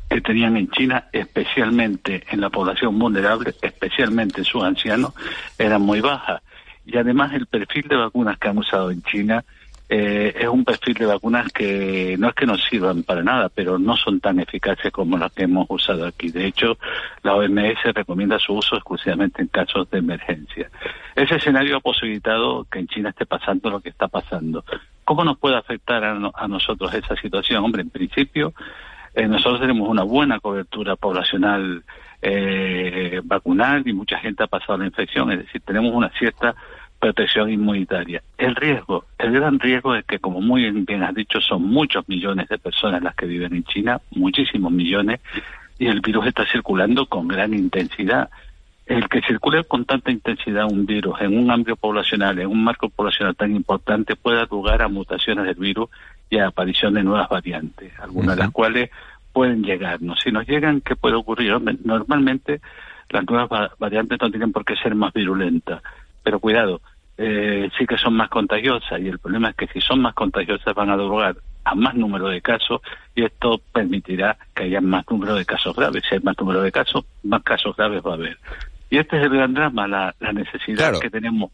[0.09, 5.13] que tenían en China, especialmente en la población vulnerable, especialmente en sus ancianos,
[5.59, 6.43] eran muy bajas.
[6.85, 9.45] Y además el perfil de vacunas que han usado en China
[9.89, 13.79] eh, es un perfil de vacunas que no es que no sirvan para nada, pero
[13.79, 16.31] no son tan eficaces como las que hemos usado aquí.
[16.31, 16.77] De hecho,
[17.23, 20.71] la OMS recomienda su uso exclusivamente en casos de emergencia.
[21.15, 24.65] Ese escenario ha posibilitado que en China esté pasando lo que está pasando.
[25.05, 27.65] ¿Cómo nos puede afectar a, nosotros esa situación?
[27.65, 28.55] Hombre, en principio,
[29.15, 31.85] eh, nosotros tenemos una buena cobertura poblacional
[32.21, 36.57] eh, vacunal y mucha gente ha pasado la infección, es decir, tenemos una cierta
[36.99, 38.23] protección inmunitaria.
[38.39, 42.49] El riesgo, el gran riesgo es que, como muy bien has dicho, son muchos millones
[42.49, 45.21] de personas las que viven en China, muchísimos millones,
[45.79, 48.31] y el virus está circulando con gran intensidad.
[48.87, 52.89] El que circule con tanta intensidad un virus en un ámbito poblacional, en un marco
[52.89, 55.91] poblacional tan importante, puede dar lugar a mutaciones del virus
[56.31, 58.91] y a aparición de nuevas variantes, algunas de las cuales
[59.33, 60.21] pueden llegarnos.
[60.23, 61.61] Si nos llegan, ¿qué puede ocurrir?
[61.85, 62.61] Normalmente
[63.11, 65.83] las nuevas variantes no tienen por qué ser más virulentas
[66.27, 66.81] pero cuidado,
[67.17, 70.75] eh, sí que son más contagiosas y el problema es que si son más contagiosas
[70.75, 72.81] van a dar lugar a más número de casos
[73.15, 76.03] y esto permitirá que haya más número de casos graves.
[76.09, 78.37] Si hay más número de casos, más casos graves va a haber.
[78.91, 81.53] Y este es el gran drama, la, necesidad que tenemos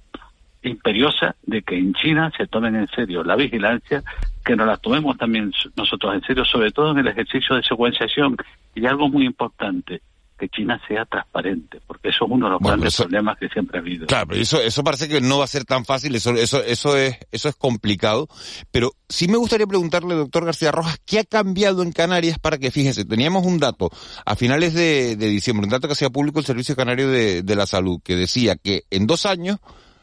[0.63, 4.03] imperiosa de que en China se tomen en serio la vigilancia,
[4.43, 8.39] que nos la tomemos también nosotros en serio, sobre todo en el ejercicio de secuenciación.
[8.75, 10.01] Y algo muy importante,
[10.43, 13.81] que China sea transparente, porque eso es uno de los grandes problemas que siempre ha
[13.81, 14.09] habido.
[14.09, 17.17] Claro, eso, eso parece que no va a ser tan fácil, eso, eso, eso, es,
[17.31, 18.27] eso es complicado,
[18.73, 22.73] pero sí me gustaría preguntarle, doctor García Rojas, ¿qué ha cambiado en Canarias para que,
[22.73, 23.89] fíjese, teníamos un dato
[24.27, 27.67] a finales de, diciembre, un dato que hacía público el Servicio Canario de, de la
[27.67, 29.61] Salud, que decía que en dos años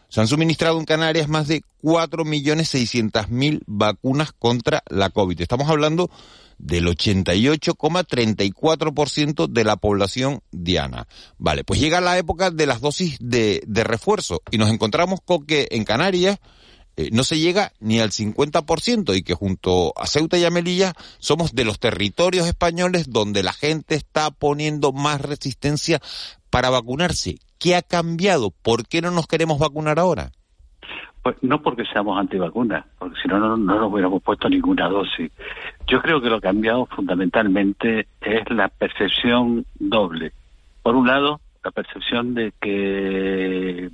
[0.10, 5.40] se han suministrado en Canarias más de 4.600.000 vacunas contra la COVID.
[5.40, 6.10] Estamos hablando
[6.58, 11.08] del 88,34% de la población diana.
[11.38, 15.70] Vale, pues llega la época de las dosis de, refuerzo y nos encontramos con que
[15.72, 16.40] en Canarias
[17.00, 20.92] eh, no se llega ni al 50% y que junto a Ceuta y a Melilla
[21.20, 26.02] somos de los territorios españoles donde la gente está poniendo más resistencia
[26.50, 27.38] para vacunarse.
[27.58, 28.52] ¿Qué ha cambiado?
[28.52, 30.32] ¿Por qué no nos queremos vacunar ahora?
[31.24, 35.32] Pues no porque seamos antivacunas, porque si no, no, nos hubiéramos puesto ninguna dosis.
[35.88, 40.34] Yo creo que lo cambiado fundamentalmente es la percepción doble.
[40.84, 43.90] Por un lado, la percepción de que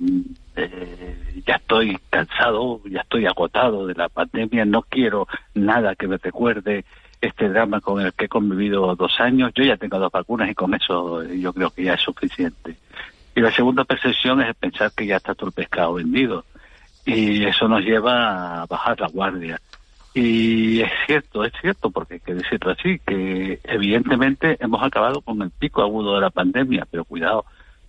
[0.56, 6.16] eh, ya estoy cansado, ya estoy agotado de la pandemia, no quiero nada que me
[6.16, 6.84] recuerde
[7.20, 9.52] este drama con el que he convivido dos años.
[9.54, 12.76] Yo ya tengo dos vacunas y con eso yo creo que ya es suficiente.
[13.34, 16.44] Y la segunda percepción es pensar que ya está todo el pescado vendido
[17.04, 19.60] y eso nos lleva a bajar la guardia.
[20.14, 25.42] Y es cierto, es cierto, porque hay que decirlo así, que evidentemente hemos acabado con
[25.42, 27.44] el pico agudo de la pandemia, pero cuidado,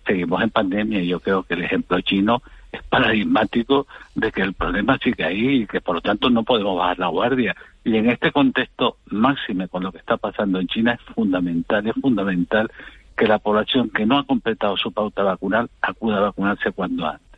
[0.06, 4.54] seguimos en pandemia y yo creo que el ejemplo chino es paradigmático de que el
[4.54, 7.56] problema sigue ahí y que por lo tanto no podemos bajar la guardia.
[7.84, 11.94] Y en este contexto máximo con lo que está pasando en China es fundamental, es
[12.00, 12.70] fundamental
[13.16, 17.28] que la población que no ha completado su pauta vacunal acuda a vacunarse cuando antes.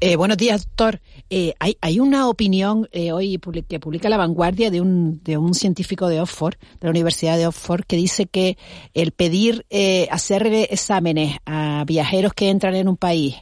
[0.00, 1.00] Eh, buenos días, doctor.
[1.30, 5.54] Eh, hay, hay, una opinión eh, hoy que publica La Vanguardia de un, de un
[5.54, 8.58] científico de Oxford, de la Universidad de Oxford, que dice que
[8.92, 13.36] el pedir eh, hacer exámenes a viajeros que entran en un país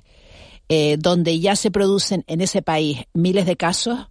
[0.70, 4.06] eh, donde ya se producen en ese país miles de casos,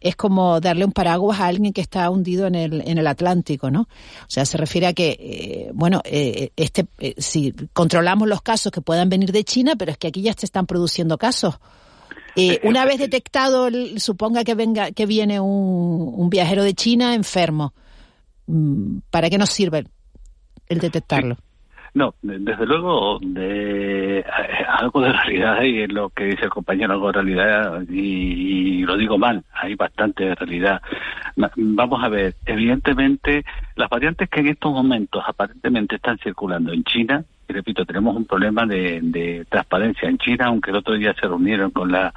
[0.00, 3.72] es como darle un paraguas a alguien que está hundido en el, en el Atlántico,
[3.72, 3.82] ¿no?
[3.82, 8.70] O sea, se refiere a que, eh, bueno, eh, este, eh, si controlamos los casos
[8.70, 11.58] que puedan venir de China, pero es que aquí ya se están produciendo casos.
[12.62, 17.74] una vez detectado, suponga que venga, que viene un, un viajero de China enfermo,
[18.46, 19.86] mm, ¿para qué nos sirve
[20.68, 21.36] el detectarlo?
[21.96, 24.22] No, desde luego, de,
[24.68, 28.98] algo de realidad hay en lo que dice el compañero, algo de realidad, y, lo
[28.98, 30.82] digo mal, hay bastante de realidad.
[31.56, 37.24] Vamos a ver, evidentemente, las variantes que en estos momentos aparentemente están circulando en China,
[37.48, 41.26] y repito, tenemos un problema de, de transparencia en China, aunque el otro día se
[41.26, 42.12] reunieron con la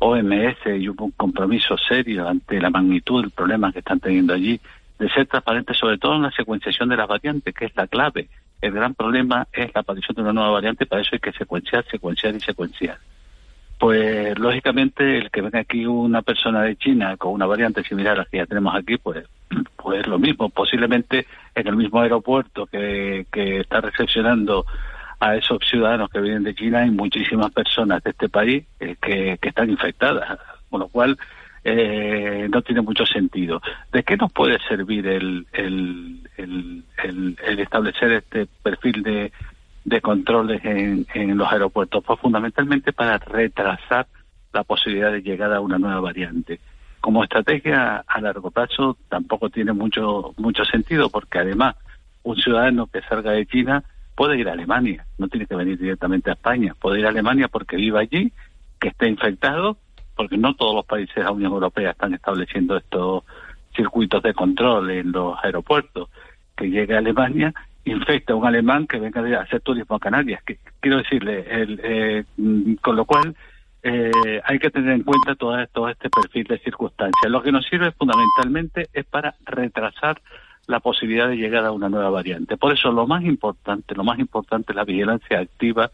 [0.00, 4.60] OMS y hubo un compromiso serio ante la magnitud del problema que están teniendo allí,
[4.98, 8.28] de ser transparentes sobre todo en la secuenciación de las variantes, que es la clave
[8.64, 11.84] el gran problema es la aparición de una nueva variante, para eso hay que secuenciar,
[11.90, 12.98] secuenciar y secuenciar.
[13.78, 18.18] Pues lógicamente el que venga aquí una persona de China con una variante similar a
[18.20, 19.26] la que ya tenemos aquí, pues,
[19.76, 24.64] pues lo mismo, posiblemente en el mismo aeropuerto que, que está recepcionando
[25.20, 29.38] a esos ciudadanos que vienen de China hay muchísimas personas de este país eh, que,
[29.40, 30.38] que están infectadas,
[30.70, 31.18] con lo cual
[31.64, 33.60] eh, no tiene mucho sentido.
[33.92, 36.84] ¿De qué nos puede servir el, el,
[37.58, 39.32] establecer este perfil de,
[39.84, 42.04] de controles en, en los aeropuertos?
[42.04, 44.06] Pues fundamentalmente para retrasar
[44.52, 46.60] la posibilidad de llegada a una nueva variante.
[47.00, 51.76] como estrategia a largo plazo tampoco tiene mucho mucho sentido porque además
[52.22, 56.30] un ciudadano que salga de China puede ir a Alemania, no tiene que venir directamente
[56.30, 58.32] a España, puede ir a Alemania porque vive allí,
[58.80, 59.76] que esté infectado,
[60.14, 63.24] porque no todos los países de la Unión Europea están estableciendo estos
[63.74, 66.08] circuitos de control en los aeropuertos,
[66.56, 67.52] que llegue a Alemania,
[67.84, 70.42] infecta a un alemán que venga a hacer turismo a Canarias.
[70.44, 72.24] Que, quiero decirle, el, eh,
[72.80, 73.34] con lo cual
[73.82, 77.30] eh, hay que tener en cuenta todo, todo este perfil de circunstancias.
[77.30, 80.20] Lo que nos sirve fundamentalmente es para retrasar
[80.66, 82.56] la posibilidad de llegar a una nueva variante.
[82.56, 85.90] Por eso lo más importante, lo más importante es la vigilancia activa,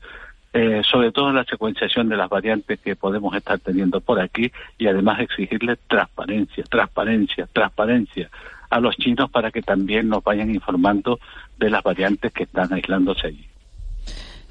[0.52, 4.86] eh, sobre todo la secuenciación de las variantes que podemos estar teniendo por aquí y
[4.86, 8.30] además exigirle transparencia, transparencia, transparencia
[8.68, 11.18] a los chinos para que también nos vayan informando
[11.58, 13.46] de las variantes que están aislándose allí.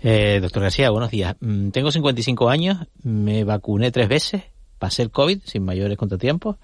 [0.02, 1.36] Eh, doctor García, buenos días.
[1.42, 4.44] Mm, tengo 55 años, me vacuné tres veces,
[4.78, 6.58] pasé el COVID sin mayores contratiempos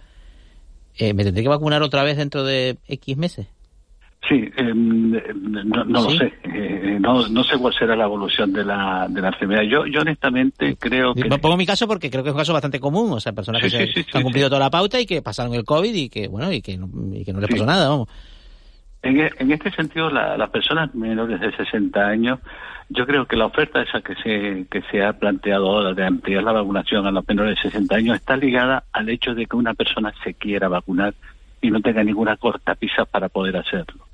[0.98, 3.48] eh, ¿me tendré que vacunar otra vez dentro de X meses?
[4.28, 6.34] Sí, em, no, lo sé.
[6.44, 9.62] Eh, no, no sé cuál será la evolución de la, de la enfermedad.
[9.64, 11.26] Yo, yo honestamente creo que...
[11.26, 13.12] Pongo mi caso porque creo que es un caso bastante común.
[13.12, 16.10] O sea, personas que, han cumplido toda la pauta y que pasaron el COVID y
[16.10, 18.10] que, bueno, y que no, y que no les pasó nada, vamos.
[19.04, 22.40] En, e, en este sentido, las personas menores de 60 años
[22.90, 26.44] yo creo que la oferta esa que se, que se ha planteado ahora de ampliar
[26.44, 29.74] la vacunación a los menores de 60 años está ligada al hecho de que una
[29.74, 31.16] persona se quiera vacunar
[31.62, 34.06] y no tenga ninguna cortapisa para poder hacerlo.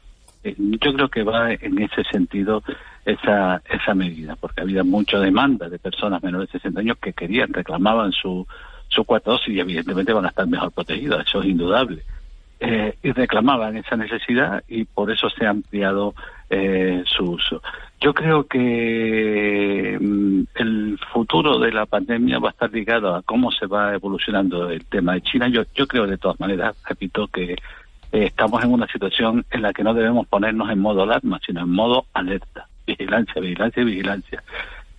[0.43, 2.63] Eh, yo creo que va en ese sentido
[3.05, 7.53] esa, esa medida, porque había mucha demanda de personas menores de 60 años que querían,
[7.53, 8.47] reclamaban su,
[8.87, 12.03] su cuarta dosis y evidentemente van a estar mejor protegidos, eso es indudable.
[12.63, 16.13] Eh, y reclamaban esa necesidad y por eso se ha ampliado
[16.47, 17.63] eh, su uso.
[17.99, 23.51] Yo creo que mm, el futuro de la pandemia va a estar ligado a cómo
[23.51, 25.47] se va evolucionando el tema de China.
[25.47, 27.55] Yo, yo creo de todas maneras, repito, que
[28.11, 31.61] eh, estamos en una situación en la que no debemos ponernos en modo alarma, sino
[31.61, 32.67] en modo alerta.
[32.85, 34.43] Vigilancia, vigilancia, vigilancia.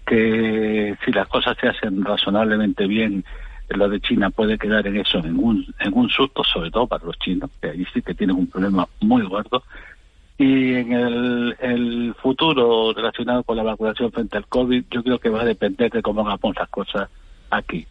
[0.07, 3.25] Que si las cosas se hacen razonablemente bien,
[3.69, 7.05] lo de China puede quedar en eso, en un, en un susto, sobre todo para
[7.05, 9.63] los chinos, que ahí sí que tienen un problema muy gordo
[10.43, 15.43] y en el, futuro relacionado con la vacunación frente al COVID, yo creo que va
[15.43, 17.09] a depender de cómo hagamos las cosas
[17.51, 17.87] aquí.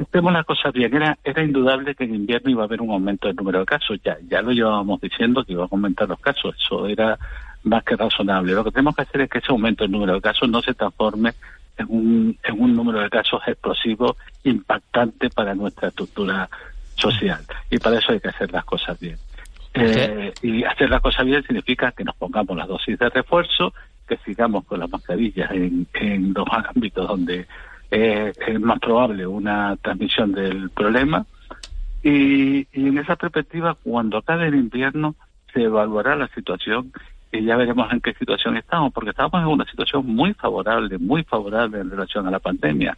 [0.00, 0.94] Hacemos las cosas bien.
[0.94, 3.98] Era, era indudable que en invierno iba a haber un aumento del número de casos.
[4.02, 6.56] Ya, ya lo llevábamos diciendo que iba a aumentar los casos.
[6.58, 7.18] Eso era
[7.64, 8.54] más que razonable.
[8.54, 10.72] Lo que tenemos que hacer es que ese aumento del número de casos no se
[10.72, 11.34] transforme
[11.76, 16.48] en un, en un número de casos explosivo impactante para nuestra estructura
[16.94, 17.40] social.
[17.70, 19.16] Y para eso hay que hacer las cosas bien.
[19.74, 23.72] Eh, y hacer la cosa bien significa que nos pongamos las dosis de refuerzo,
[24.08, 27.46] que sigamos con las mascarillas en, en los ámbitos donde
[27.90, 31.26] es más probable una transmisión del problema.
[32.02, 35.14] Y, y en esa perspectiva, cuando acabe el invierno,
[35.52, 36.92] se evaluará la situación
[37.32, 41.22] y ya veremos en qué situación estamos, porque estamos en una situación muy favorable, muy
[41.22, 42.96] favorable en relación a la pandemia.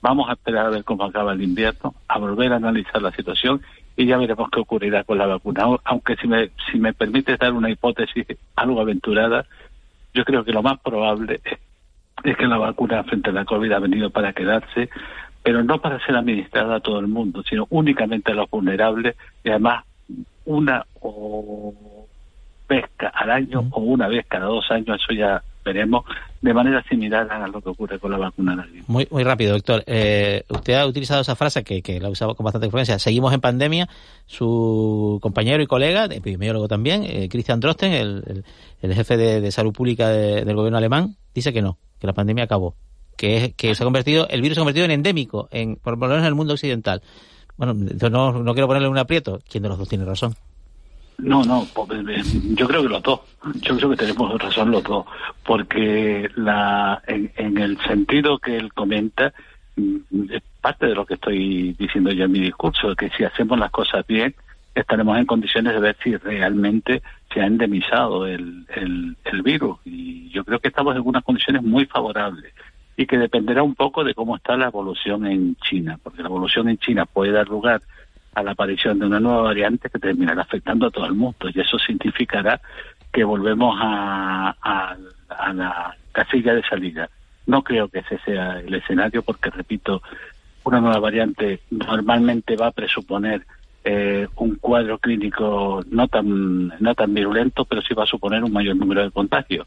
[0.00, 3.60] Vamos a esperar a ver cómo acaba el invierno, a volver a analizar la situación
[3.96, 5.64] y ya veremos qué ocurrirá con la vacuna.
[5.84, 8.26] Aunque si me, si me permite dar una hipótesis
[8.56, 9.44] algo aventurada,
[10.14, 11.58] yo creo que lo más probable es,
[12.22, 14.88] que la vacuna frente a la COVID ha venido para quedarse,
[15.42, 19.50] pero no para ser administrada a todo el mundo, sino únicamente a los vulnerables y
[19.50, 19.84] además
[20.46, 21.74] una o
[22.68, 26.04] vez al año o una vez cada dos años, eso ya veremos,
[26.40, 29.82] de manera similar a lo que ocurre con la vacuna de Muy, muy rápido, doctor.
[29.86, 32.98] Eh, usted ha utilizado esa frase que, que la usado con bastante frecuencia.
[32.98, 33.88] Seguimos en pandemia.
[34.26, 38.44] Su compañero y colega, epidemiólogo también, eh, Christian Drosten, el,
[38.80, 42.74] el, jefe de, salud pública del gobierno alemán, dice que no, que la pandemia acabó.
[43.16, 46.06] Que, que se ha convertido, el virus se ha convertido en endémico, en, por lo
[46.06, 47.02] menos en el mundo occidental.
[47.56, 49.40] Bueno, no, no quiero ponerle un aprieto.
[49.48, 50.34] ¿Quién de los dos tiene razón?
[51.18, 52.22] No, no, eh,
[52.54, 53.20] yo creo que los dos.
[53.60, 55.06] Yo creo que tenemos razón los dos,
[55.44, 59.32] porque la, en, el sentido que él comenta,
[59.76, 63.58] mm, es parte de lo que estoy diciendo yo en mi discurso, que si hacemos
[63.58, 64.34] las cosas bien,
[64.74, 69.78] estaremos en condiciones de ver si realmente se ha endemizado el, el virus.
[69.84, 72.52] Y yo creo que estamos en unas condiciones muy favorables
[72.96, 76.68] y que dependerá un poco de cómo está la evolución en China, porque la evolución
[76.68, 77.82] en China puede dar lugar
[78.34, 81.60] a la aparición de una nueva variante que terminará afectando a todo el mundo y
[81.60, 82.60] eso significará
[83.12, 87.08] que volvemos a, a, la casilla de salida.
[87.46, 90.02] No creo que ese sea el escenario porque, repito,
[90.64, 93.46] una nueva variante normalmente va a presuponer
[93.84, 98.52] eh, un cuadro clínico no tan, no tan virulento, pero sí va a suponer un
[98.52, 99.66] mayor número de contagios.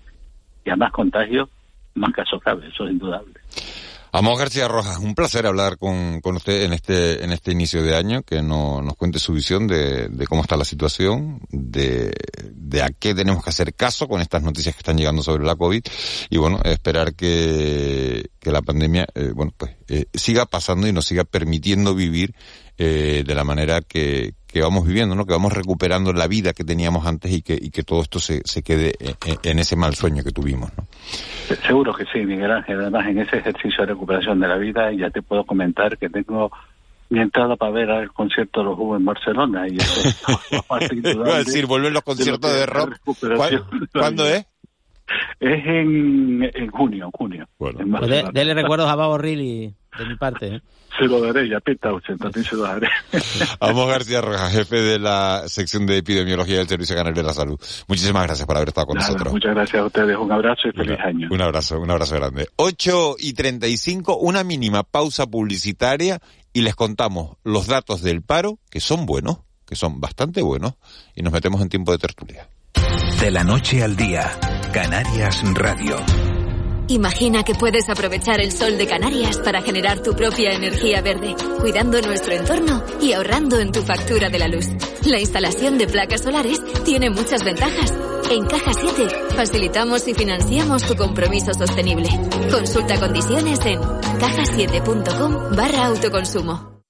[0.66, 1.50] Y a más contagios,
[1.94, 3.34] más casos graves, eso es indudable.
[4.12, 7.96] Amos García Rojas, un placer hablar con, con usted en este, en este inicio de
[7.96, 12.14] año, que no, nos cuente su visión de, de cómo está la situación, de,
[12.52, 15.56] de, a qué tenemos que hacer caso con estas noticias que están llegando sobre la
[15.56, 15.84] COVID.
[16.30, 21.06] Y bueno, esperar que, que la pandemia, eh, bueno, pues eh, siga pasando y nos
[21.06, 22.34] siga permitiendo vivir
[22.78, 25.26] eh, de la manera que, que vamos viviendo, ¿no?
[25.26, 28.42] Que vamos recuperando la vida que teníamos antes y que, y que todo esto se,
[28.46, 30.86] se quede en, en ese mal sueño que tuvimos, ¿no?
[31.66, 32.82] Seguro que sí, Miguel Ángel.
[32.82, 36.52] Además, en ese ejercicio de recuperación de la vida, ya te puedo comentar que tengo
[37.10, 39.66] mi entrada para ver al concierto de los Jugos en Barcelona.
[39.70, 40.22] Y eso es
[41.34, 42.84] a decir, vuelven los conciertos de lo rock.
[42.84, 44.46] es la recuperación ¿Cuál- de la ¿Cuándo es?
[45.40, 47.48] Es en, en junio, junio.
[47.62, 50.56] en Pues de- dele recuerdos a Babo Riley de mi parte.
[50.56, 50.62] ¿eh?
[50.98, 52.88] Se lo daré, ya pita, 80 se lo daré.
[53.60, 57.60] Amos García Rojas, jefe de la sección de epidemiología del Servicio Canario de la Salud.
[57.88, 59.34] Muchísimas gracias por haber estado con Nada, nosotros.
[59.34, 61.28] muchas gracias a ustedes, un abrazo y feliz año.
[61.32, 62.48] Un abrazo, un abrazo grande.
[62.56, 66.20] 8 y 35, una mínima pausa publicitaria
[66.54, 70.74] y les contamos los datos del paro, que son buenos, que son bastante buenos,
[71.16, 72.50] y nos metemos en tiempo de tertulia.
[73.20, 74.32] De la noche al día,
[74.74, 75.98] Canarias Radio.
[76.90, 82.02] Imagina que puedes aprovechar el sol de Canarias para generar tu propia energía verde, cuidando
[82.02, 84.68] nuestro entorno y ahorrando en tu factura de la luz.
[85.06, 87.94] La instalación de placas solares tiene muchas ventajas.
[88.32, 92.10] En Caja 7 facilitamos y financiamos tu compromiso sostenible.
[92.50, 93.82] Consulta condiciones en
[94.20, 96.84] cajasiete.com barra autoconsumo.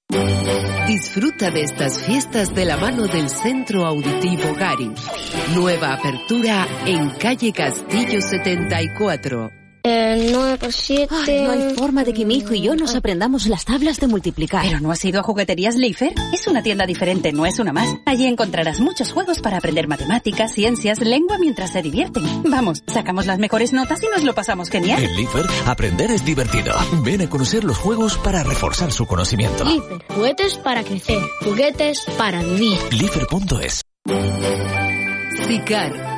[0.86, 4.92] Disfruta de estas fiestas de la mano del Centro Auditivo Gari.
[5.54, 9.57] Nueva apertura en calle Castillo 74.
[9.90, 11.14] Eh, 9 por 7.
[11.26, 14.06] Ay, no hay forma de que mi hijo y yo nos aprendamos las tablas de
[14.06, 14.62] multiplicar.
[14.66, 16.12] ¿Pero no has ido a Jugueterías Leifer?
[16.34, 17.96] Es una tienda diferente, no es una más.
[18.04, 22.22] Allí encontrarás muchos juegos para aprender matemáticas, ciencias, lengua mientras se divierten.
[22.44, 25.02] Vamos, sacamos las mejores notas y nos lo pasamos genial.
[25.02, 26.74] En Lifer, aprender es divertido.
[27.02, 29.64] Ven a conocer los juegos para reforzar su conocimiento.
[29.64, 32.78] Lifer, juguetes para crecer, juguetes para vivir.
[32.90, 33.80] Lifer.es.
[35.46, 36.17] Sicar,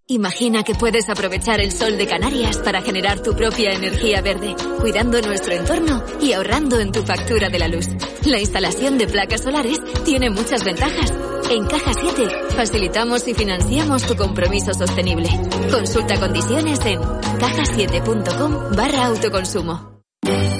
[0.11, 5.21] Imagina que puedes aprovechar el sol de Canarias para generar tu propia energía verde, cuidando
[5.21, 7.87] nuestro entorno y ahorrando en tu factura de la luz.
[8.25, 11.13] La instalación de placas solares tiene muchas ventajas.
[11.49, 15.29] En Caja 7 facilitamos y financiamos tu compromiso sostenible.
[15.71, 16.99] Consulta condiciones en
[17.39, 20.01] cajasiete.com barra autoconsumo.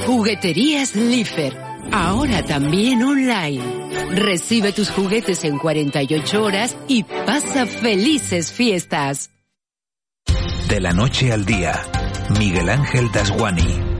[0.06, 1.58] Jugueterías Lifer.
[1.92, 3.82] Ahora también online.
[4.12, 9.32] Recibe tus juguetes en 48 horas y pasa felices fiestas.
[10.72, 11.84] De la noche al día,
[12.40, 13.91] Miguel Ángel Dasguani.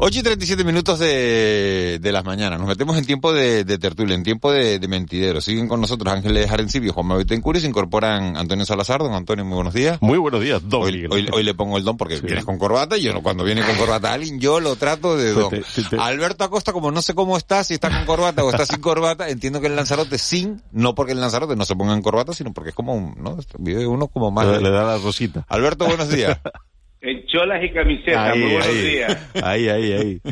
[0.00, 2.60] 8 y 37 minutos de, de las mañanas.
[2.60, 5.40] Nos metemos en tiempo de, de tertulia, en tiempo de, de mentidero.
[5.40, 9.00] Siguen con nosotros Ángeles Arencibio, Juan Manuel Tencuri, se incorporan Antonio Salazar.
[9.00, 9.98] Don Antonio, muy buenos días.
[10.00, 12.96] Muy buenos días, don Hoy, hoy, hoy le pongo el don porque vienes con corbata
[12.96, 15.50] y yo no, cuando viene con corbata alguien, yo lo trato de Pues don.
[15.50, 18.50] te- te- te- Alberto Acosta, como no sé cómo está, si está con corbata o
[18.50, 21.94] está sin corbata, entiendo que el Lanzarote sin, no porque el Lanzarote no se ponga
[21.94, 23.36] en corbata, sino porque es como un, ¿no?
[23.58, 24.46] Vive uno como más.
[24.46, 25.44] Le, le da la rosita.
[25.48, 26.38] Alberto, buenos días.
[27.00, 28.90] En cholas y camisetas, Ahí, muy buenos ahí.
[28.90, 29.16] días.
[29.42, 30.20] Ahí, ahí, ahí.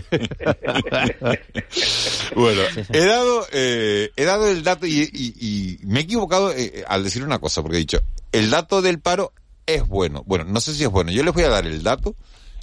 [2.34, 2.60] Bueno,
[2.92, 7.04] he dado, eh, he dado el dato y, y- y me he equivocado eh, al
[7.04, 8.00] decir una cosa, porque he dicho,
[8.32, 9.32] el dato del paro
[9.66, 10.24] es bueno.
[10.26, 11.12] Bueno, no sé si es bueno.
[11.12, 12.16] Yo les voy a dar el dato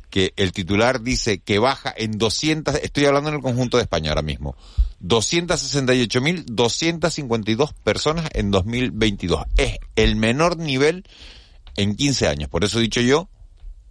[0.09, 4.09] que el titular dice que baja en 200, estoy hablando en el conjunto de España
[4.11, 4.55] ahora mismo,
[5.01, 9.43] 268.252 personas en 2022.
[9.57, 11.03] Es el menor nivel
[11.77, 12.49] en 15 años.
[12.49, 13.27] Por eso he dicho yo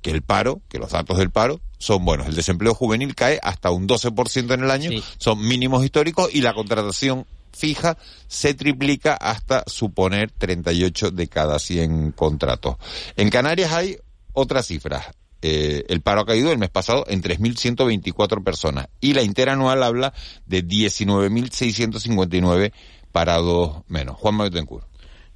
[0.02, 2.26] que el paro, que los datos del paro son buenos.
[2.26, 6.52] El desempleo juvenil cae hasta un 12% en el año, son mínimos históricos y la
[6.52, 7.96] contratación fija
[8.28, 12.76] se triplica hasta suponer 38 de cada 100 contratos.
[13.16, 13.96] En Canarias hay
[14.32, 15.06] otras cifras.
[15.44, 20.14] Eh, el paro ha caído el mes pasado en 3.124 personas y la interanual habla
[20.46, 22.72] de 19.659
[23.10, 24.16] parados menos.
[24.16, 24.86] Juan Manuel Betancourt.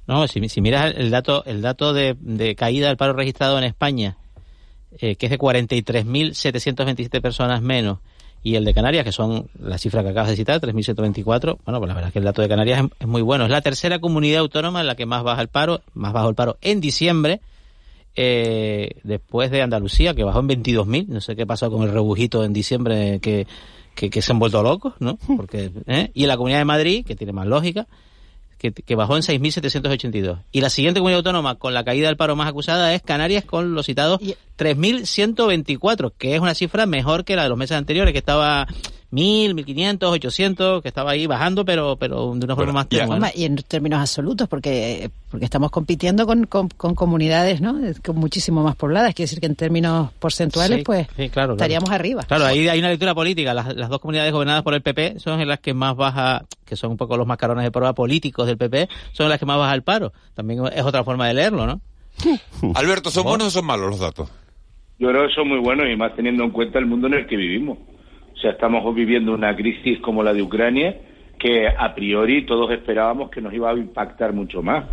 [0.07, 3.65] No, si, si miras el dato, el dato de, de caída del paro registrado en
[3.65, 4.17] España,
[4.99, 7.99] eh, que es de 43.727 personas menos,
[8.43, 11.87] y el de Canarias, que son la cifra que acabas de citar, 3.124, bueno, pues
[11.87, 13.45] la verdad es que el dato de Canarias es, muy bueno.
[13.45, 16.35] Es la tercera comunidad autónoma en la que más baja el paro, más bajo el
[16.35, 17.41] paro en diciembre,
[18.15, 21.07] eh, después de Andalucía, que bajó en 22.000.
[21.07, 23.47] No sé qué pasó con el rebujito en diciembre que,
[23.95, 25.17] que, que se han vuelto locos, ¿no?
[25.35, 26.11] Porque, ¿eh?
[26.13, 27.87] Y en la Comunidad de Madrid, que tiene más lógica,
[28.57, 30.43] que, que bajó en 6.782.
[30.51, 33.73] Y la siguiente comunidad autónoma con la caída del paro más acusada es Canarias con
[33.73, 34.19] los citados
[34.57, 38.67] 3.124, que es una cifra mejor que la de los meses anteriores, que estaba
[39.11, 42.87] 1.000, 1.500, 800, que estaba ahí bajando, pero, pero de una forma más.
[42.91, 43.27] ¿no?
[43.33, 47.79] Y en términos absolutos, porque porque estamos compitiendo con, con, con comunidades ¿no?
[48.03, 49.13] con muchísimo más pobladas.
[49.13, 51.53] Quiere decir que en términos porcentuales, Sí, pues sí, claro, claro.
[51.53, 52.23] estaríamos arriba.
[52.23, 53.53] Claro, ahí hay una lectura política.
[53.53, 56.75] Las, las dos comunidades gobernadas por el PP son en las que más baja, que
[56.75, 59.73] son un poco los mascarones de prueba políticos del PP, son las que más baja
[59.73, 60.13] el paro.
[60.33, 61.81] También es otra forma de leerlo, ¿no?
[62.75, 64.29] Alberto, ¿son buenos o son malos los datos?
[64.99, 67.27] Yo creo que son muy buenos y más teniendo en cuenta el mundo en el
[67.27, 67.77] que vivimos.
[68.37, 70.95] O sea, estamos viviendo una crisis como la de Ucrania
[71.39, 74.85] que a priori todos esperábamos que nos iba a impactar mucho más.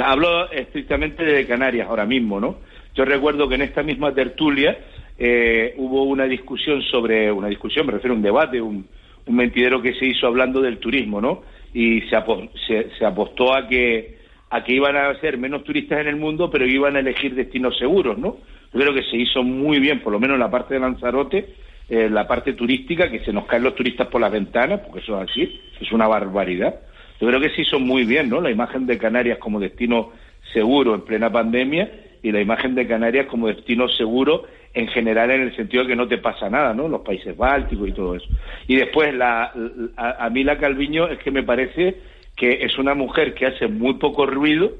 [0.00, 2.58] Hablo estrictamente de Canarias ahora mismo, ¿no?
[2.94, 4.78] Yo recuerdo que en esta misma tertulia
[5.16, 8.86] eh, hubo una discusión sobre, una discusión, me refiero a un debate, un,
[9.26, 11.42] un mentidero que se hizo hablando del turismo, ¿no?
[11.74, 14.18] Y se, apo- se, se apostó a que
[14.50, 17.76] a que iban a ser menos turistas en el mundo, pero iban a elegir destinos
[17.76, 18.38] seguros, ¿no?
[18.72, 21.48] Yo creo que se hizo muy bien, por lo menos en la parte de Lanzarote,
[21.88, 25.20] eh, la parte turística, que se nos caen los turistas por las ventanas, porque eso
[25.22, 26.74] es así, es una barbaridad.
[27.20, 28.40] Yo creo que se hizo muy bien, ¿no?
[28.40, 30.12] La imagen de Canarias como destino
[30.52, 31.90] seguro en plena pandemia
[32.22, 35.96] y la imagen de Canarias como destino seguro en general en el sentido de que
[35.96, 36.88] no te pasa nada, ¿no?
[36.88, 38.26] Los países bálticos y todo eso.
[38.66, 39.52] Y después, la,
[39.96, 41.96] a, a mí la Calviño es que me parece
[42.36, 44.72] que es una mujer que hace muy poco ruido,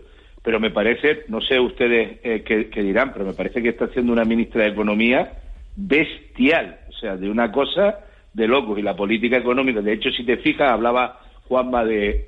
[0.43, 3.89] pero me parece, no sé ustedes eh, qué, qué dirán, pero me parece que está
[3.89, 5.33] siendo una ministra de Economía
[5.75, 8.01] bestial, o sea, de una cosa
[8.33, 8.79] de locos.
[8.79, 12.27] Y la política económica, de hecho, si te fijas, hablaba Juanma de,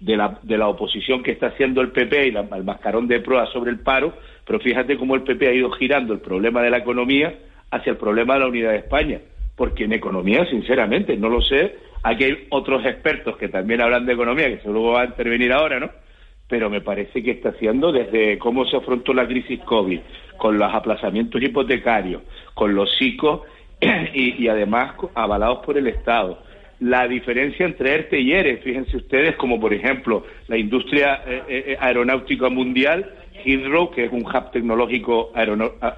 [0.00, 3.46] de, la, de la oposición que está haciendo el PP y el mascarón de prueba
[3.52, 4.12] sobre el paro,
[4.44, 7.38] pero fíjate cómo el PP ha ido girando el problema de la economía
[7.70, 9.20] hacia el problema de la unidad de España.
[9.56, 14.12] Porque en economía, sinceramente, no lo sé, aquí hay otros expertos que también hablan de
[14.12, 15.90] economía, que seguro va a intervenir ahora, ¿no?
[16.48, 20.00] pero me parece que está haciendo desde cómo se afrontó la crisis COVID,
[20.38, 22.22] con los aplazamientos hipotecarios,
[22.54, 23.42] con los psicos
[24.14, 26.42] y, y además avalados por el Estado.
[26.80, 31.76] La diferencia entre ERTE y ERE, fíjense ustedes, como por ejemplo la industria eh, eh,
[31.80, 33.10] aeronáutica mundial,
[33.44, 35.32] Heathrow, que es un hub tecnológico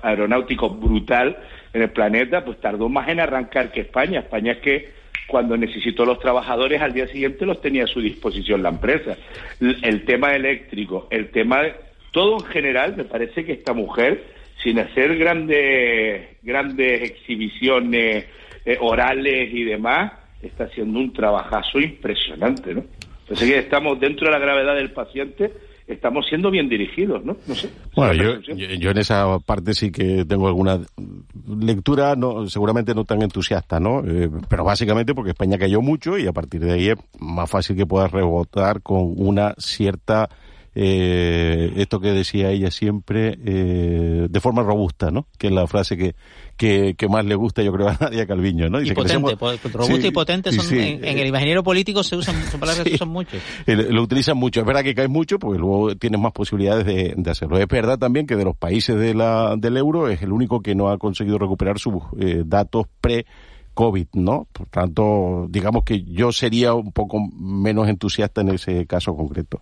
[0.02, 1.36] aeronáutico brutal
[1.72, 4.20] en el planeta, pues tardó más en arrancar que España.
[4.20, 4.88] España es que
[5.26, 9.16] cuando necesitó los trabajadores al día siguiente los tenía a su disposición la empresa.
[9.60, 11.74] L- El tema eléctrico, el tema de
[12.10, 14.24] todo en general, me parece que esta mujer,
[14.62, 18.26] sin hacer grandes grandes exhibiciones
[18.64, 22.84] eh, orales y demás, está haciendo un trabajazo impresionante, ¿no?
[23.22, 25.52] Entonces que estamos dentro de la gravedad del paciente,
[25.86, 27.36] estamos siendo bien dirigidos, ¿no?
[27.46, 27.70] No sé.
[27.94, 30.80] Bueno, yo, yo, yo en esa parte sí que tengo alguna
[31.46, 34.02] lectura, no, seguramente no tan entusiasta, ¿no?
[34.06, 37.76] Eh, pero básicamente porque España cayó mucho y a partir de ahí es más fácil
[37.76, 40.28] que pueda rebotar con una cierta,
[40.74, 45.26] eh, esto que decía ella siempre, eh, de forma robusta, ¿no?
[45.38, 46.14] Que es la frase que,
[46.56, 48.78] que, que más le gusta, yo creo, a Nadia Calviño, ¿no?
[48.80, 49.36] Y Dice potente,
[49.86, 50.78] Sí, y potente son, sí.
[50.78, 53.36] en, en el imaginario político se usan, son palabras que se usan mucho.
[53.66, 54.60] Eh, Lo utilizan mucho.
[54.60, 57.58] Es verdad que cae mucho porque luego tienes más posibilidades de, de hacerlo.
[57.58, 60.74] Es verdad también que de los países de la, del euro es el único que
[60.74, 63.26] no ha conseguido recuperar sus eh, datos pre
[63.74, 64.46] COVID, ¿no?
[64.52, 69.60] Por tanto, digamos que yo sería un poco menos entusiasta en ese caso concreto.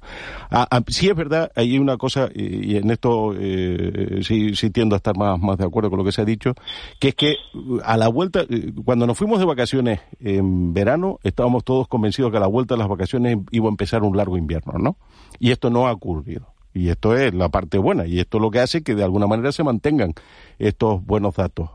[0.51, 4.97] Ah, ah, sí es verdad, hay una cosa, y, en esto eh, sí, sí tiendo
[4.97, 6.55] a estar más, más de acuerdo con lo que se ha dicho,
[6.99, 7.37] que es que
[7.85, 12.39] a la vuelta, eh, cuando nos fuimos de vacaciones en verano, estábamos todos convencidos que
[12.39, 14.97] a la vuelta de las vacaciones iba a empezar un largo invierno, ¿no?
[15.39, 16.58] Y esto no ha ocurrido.
[16.75, 18.07] Y esto es la parte buena.
[18.07, 20.13] Y esto es lo que hace que de alguna manera se mantengan
[20.59, 21.71] estos buenos datos.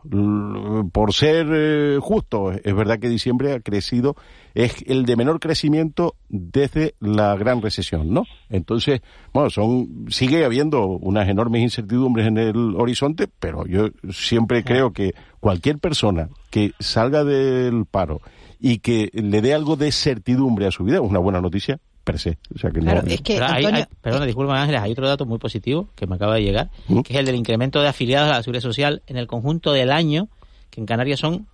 [0.92, 4.16] Por ser eh, justo, es verdad que diciembre ha crecido,
[4.54, 8.24] es el de menor crecimiento desde la gran recesión, ¿no?
[8.50, 9.02] Entonces,
[9.34, 15.14] bueno, son, sigue habiendo unas enormes incertidumbres en el horizonte, pero yo siempre creo que
[15.40, 18.22] cualquier persona que salga del paro
[18.60, 22.20] y que le dé algo de certidumbre a su vida es una buena noticia per
[22.20, 22.38] se.
[22.54, 25.88] O sea que no- Pero hay- hay- perdona, disculpa Ángeles, hay otro dato muy positivo
[25.96, 27.02] que me acaba de llegar, ¿Mm?
[27.02, 29.92] que es el del incremento de afiliados a la Seguridad Social en el conjunto del
[29.92, 30.28] año,
[30.70, 31.48] que en Canarias son,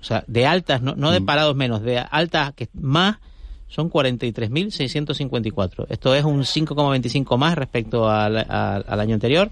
[0.00, 1.24] o sea, de altas, no, no de Mm.
[1.26, 3.16] parados menos, de altas que más
[3.68, 5.86] son 43.654.
[5.88, 9.50] Esto es un 5,25 más respecto al, al- al año anterior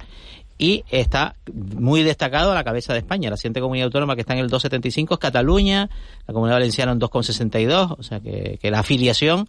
[0.56, 3.28] y está muy destacado a la cabeza de España.
[3.30, 5.90] La siguiente comunidad autónoma que está en el 2,75 es Cataluña,
[6.28, 9.48] la comunidad valenciana en 2,62, o sea que, que la afiliación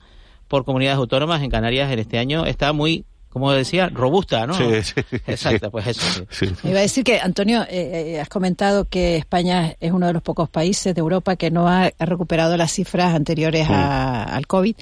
[0.56, 4.54] por comunidades autónomas en Canarias en este año está muy como decía, robusta, ¿no?
[4.54, 5.18] Sí, sí, sí.
[5.28, 6.26] Exacto, pues eso.
[6.30, 6.46] sí.
[6.64, 10.22] Iba a decir que, Antonio, eh, eh, has comentado que España es uno de los
[10.24, 14.78] pocos países de Europa que no ha, ha recuperado las cifras anteriores a- al COVID.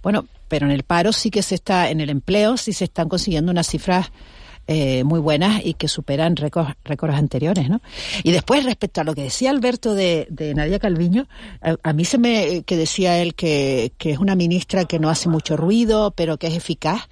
[0.00, 3.08] Bueno, pero en el paro sí que se está, en el empleo sí se están
[3.08, 4.12] consiguiendo unas cifras
[4.70, 7.80] eh, muy buenas y que superan récords, récords anteriores, ¿no?
[8.22, 11.26] Y después, respecto a lo que decía Alberto de, de Nadia Calviño,
[11.62, 15.08] a, a mí se me, que decía él que, que es una ministra que no
[15.08, 17.08] hace mucho ruido, pero que es eficaz.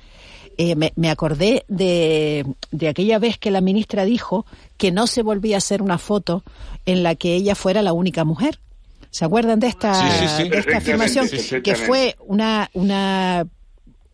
[0.58, 4.46] Eh, me, me acordé de, de aquella vez que la ministra dijo
[4.76, 6.44] que no se volvía a hacer una foto
[6.86, 8.58] en la que ella fuera la única mujer.
[9.10, 10.48] ¿Se acuerdan de esta, Sí, sí, sí.
[10.50, 11.26] de esta afirmación?
[11.62, 13.46] Que fue una, una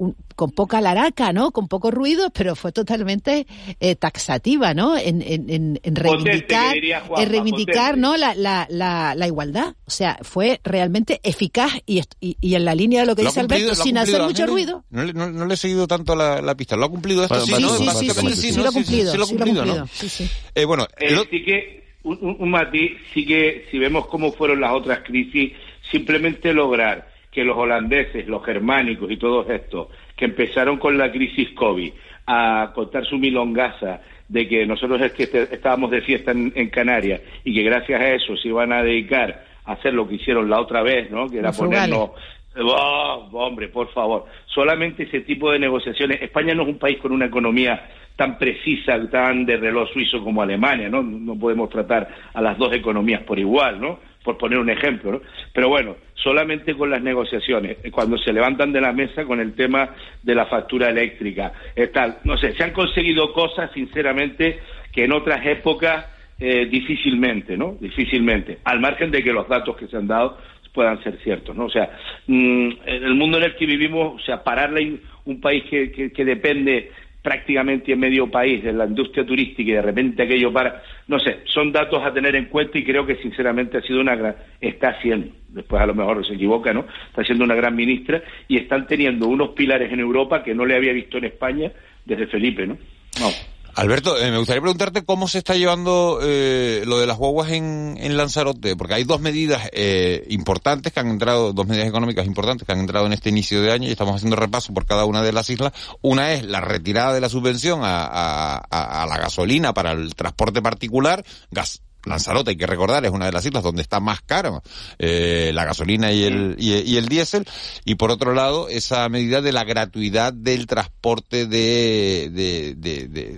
[0.02, 1.50] un- con poca laraca, ¿no?
[1.52, 3.46] Con poco ruido, pero fue totalmente
[3.80, 4.96] eh, taxativa, ¿no?
[4.96, 6.02] En, en, en, en Potente,
[6.46, 7.98] reivindicar, Juanma, en reivindicar.
[7.98, 8.16] ¿no?
[8.16, 9.74] La, la, la, la igualdad.
[9.86, 13.28] O sea, fue realmente eficaz y, y, y en la línea de lo que ¿Lo
[13.28, 13.66] ha dice cumplido?
[13.70, 14.84] Alberto, ¿Lo ha sin hacer cumplido, mucho ruido.
[14.90, 16.76] No le, no, no le he seguido tanto la, la pista.
[16.76, 17.34] ¿Lo ha cumplido esto?
[17.34, 17.92] Bueno, sí, sí, ¿no?
[17.92, 19.72] sí, sí, sí, sí, lo ha cumplido, Sí, lo ha sí lo ha cumplido, ¿no?
[19.82, 20.30] cumplido, sí, sí.
[20.54, 24.60] Eh, bueno, Eh, sí que un, un- un matiz, sí que si vemos cómo fueron
[24.60, 25.52] las otras crisis,
[25.90, 31.50] simplemente lograr que los holandeses, los germánicos y todos estos, que empezaron con la crisis
[31.54, 31.92] COVID
[32.26, 36.68] a contar su milongaza de que nosotros es que este- estábamos de fiesta en, en
[36.68, 40.48] Canarias y que gracias a eso se iban a dedicar a hacer lo que hicieron
[40.50, 41.28] la otra vez, ¿no?
[41.28, 42.10] Que era Los ponernos
[42.54, 44.26] Oh, hombre, por favor.
[44.46, 46.20] Solamente ese tipo de negociaciones.
[46.20, 50.42] España no es un país con una economía tan precisa, tan de reloj suizo como
[50.42, 51.02] Alemania, ¿no?
[51.02, 53.98] No podemos tratar a las dos economías por igual, ¿no?
[54.24, 55.20] Por poner un ejemplo, ¿no?
[55.52, 59.90] Pero bueno, solamente con las negociaciones, cuando se levantan de la mesa con el tema
[60.22, 61.52] de la factura eléctrica,
[61.92, 64.60] tal, no sé, se han conseguido cosas, sinceramente,
[64.92, 66.06] que en otras épocas
[66.38, 67.76] eh, difícilmente, ¿no?
[67.80, 70.38] Difícilmente, al margen de que los datos que se han dado
[70.72, 71.66] puedan ser ciertos, ¿no?
[71.66, 71.90] O sea,
[72.26, 75.64] mm, en el mundo en el que vivimos, o sea, parar la in- un país
[75.64, 76.90] que, que depende
[77.22, 81.38] prácticamente en medio país de la industria turística y de repente aquello para, no sé,
[81.44, 84.88] son datos a tener en cuenta y creo que sinceramente ha sido una gran, está
[84.88, 86.84] haciendo, después a lo mejor se equivoca, ¿no?
[87.08, 90.74] Está siendo una gran ministra y están teniendo unos pilares en Europa que no le
[90.74, 91.70] había visto en España
[92.04, 92.76] desde Felipe, ¿no?
[93.20, 93.51] Vamos.
[93.74, 97.96] Alberto, eh, me gustaría preguntarte cómo se está llevando eh, lo de las guaguas en,
[97.98, 102.66] en Lanzarote, porque hay dos medidas eh, importantes que han entrado, dos medidas económicas importantes
[102.66, 105.22] que han entrado en este inicio de año y estamos haciendo repaso por cada una
[105.22, 105.72] de las islas.
[106.02, 110.14] Una es la retirada de la subvención a, a- a- a la gasolina para el
[110.14, 111.80] transporte particular, gas.
[112.06, 114.62] Lanzarote, hay que recordar, es una de las islas donde está más caro
[114.98, 117.44] eh, la gasolina y el, y, y el diésel.
[117.84, 122.74] Y por otro lado, esa medida de la gratuidad del transporte de, de,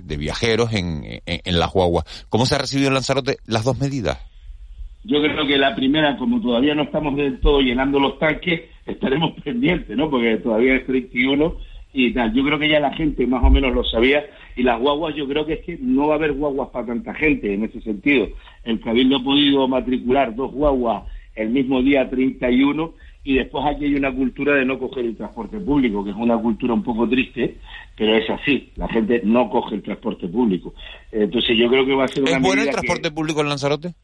[0.03, 2.05] de- viajeros en, en, en las guaguas.
[2.31, 4.19] ¿Cómo se ha recibido en Lanzarote las dos medidas?
[5.05, 9.33] Yo creo que la primera, como todavía no estamos del todo llenando los tanques, estaremos
[9.45, 10.09] pendientes, ¿no?
[10.09, 11.57] Porque todavía es 31
[11.93, 12.33] y tal.
[12.33, 14.25] Yo creo que ya la gente más o menos lo sabía
[14.57, 17.15] y las guaguas yo creo que es que no va a haber guaguas para tanta
[17.15, 18.29] gente en ese sentido.
[18.65, 22.95] El Cabildo ha podido matricular dos guaguas el mismo día 31
[23.25, 26.37] y después aquí hay una cultura de no coger el transporte público, que es una
[26.39, 27.57] cultura un poco triste,
[27.97, 30.75] pero es así, la gente no coge el transporte público.
[31.11, 33.41] Entonces yo creo que va a ser una ¿Es bueno el medida que- transporte público
[33.41, 33.95] en Lanzarote?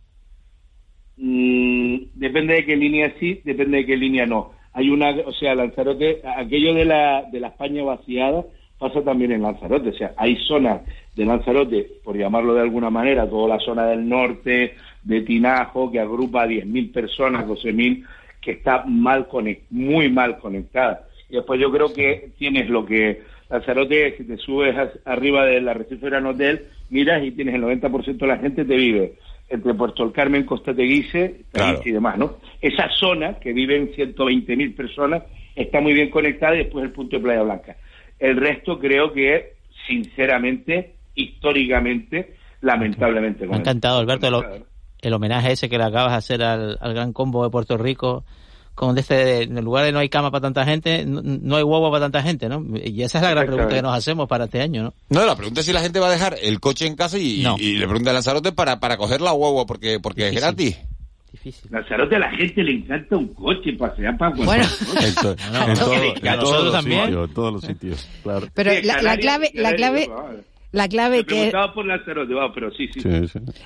[1.16, 4.53] Mm, depende de qué línea sí, depende de qué línea no.
[4.72, 8.44] Hay una, o sea, Lanzarote, aquello de la, de la España vaciada
[8.81, 9.91] pasa también en Lanzarote.
[9.91, 10.81] O sea, hay zonas
[11.14, 14.74] de Lanzarote, por llamarlo de alguna manera, toda la zona del norte,
[15.05, 18.05] de Tinajo, que agrupa a 10.000 personas, 12.000,
[18.41, 21.07] que está mal conect, muy mal conectada.
[21.28, 23.20] Y después yo creo que tienes lo que
[23.51, 24.74] Lanzarote, si te subes
[25.05, 29.14] arriba del arrecife Gran Hotel, miras y tienes el 90% de la gente te vive
[29.51, 31.81] entre Puerto del Carmen, Costa Teguise Claro.
[31.85, 32.37] y demás, ¿no?
[32.62, 35.24] Esa zona, que viven 120.000 personas,
[35.57, 37.76] está muy bien conectada y después el punto de Playa Blanca.
[38.21, 39.55] El resto creo que,
[39.89, 43.47] sinceramente, históricamente, lamentablemente...
[43.47, 44.64] Me ha encantado, Alberto, el,
[45.01, 48.25] el homenaje ese que le acabas de hacer al, al gran combo de Puerto Rico.
[48.75, 51.62] Con este, en el lugar de no hay cama para tanta gente, no, no hay
[51.62, 52.64] huevo para tanta gente, ¿no?
[52.83, 54.95] Y esa es la gran pregunta que nos hacemos para este año, ¿no?
[55.11, 57.43] No, la pregunta es si la gente va a dejar el coche en casa y,
[57.43, 57.57] No.
[57.59, 60.79] y le pregunta a Lanzarote para, para coger la guagua porque, porque es gratis.
[61.70, 64.64] Lanzarote a la gente le encanta un coche, pasear para Bueno.
[65.01, 67.05] En, to- No, en no, todo- en a todos nosotros los también.
[67.05, 68.47] sitios, en todos los sitios, claro.
[68.55, 70.39] Pero Sí, la, la Canarias, clave, la Canarias, clave, vale.
[70.72, 73.01] la clave que preguntaba por Lanzarote, va, pero sí, sí.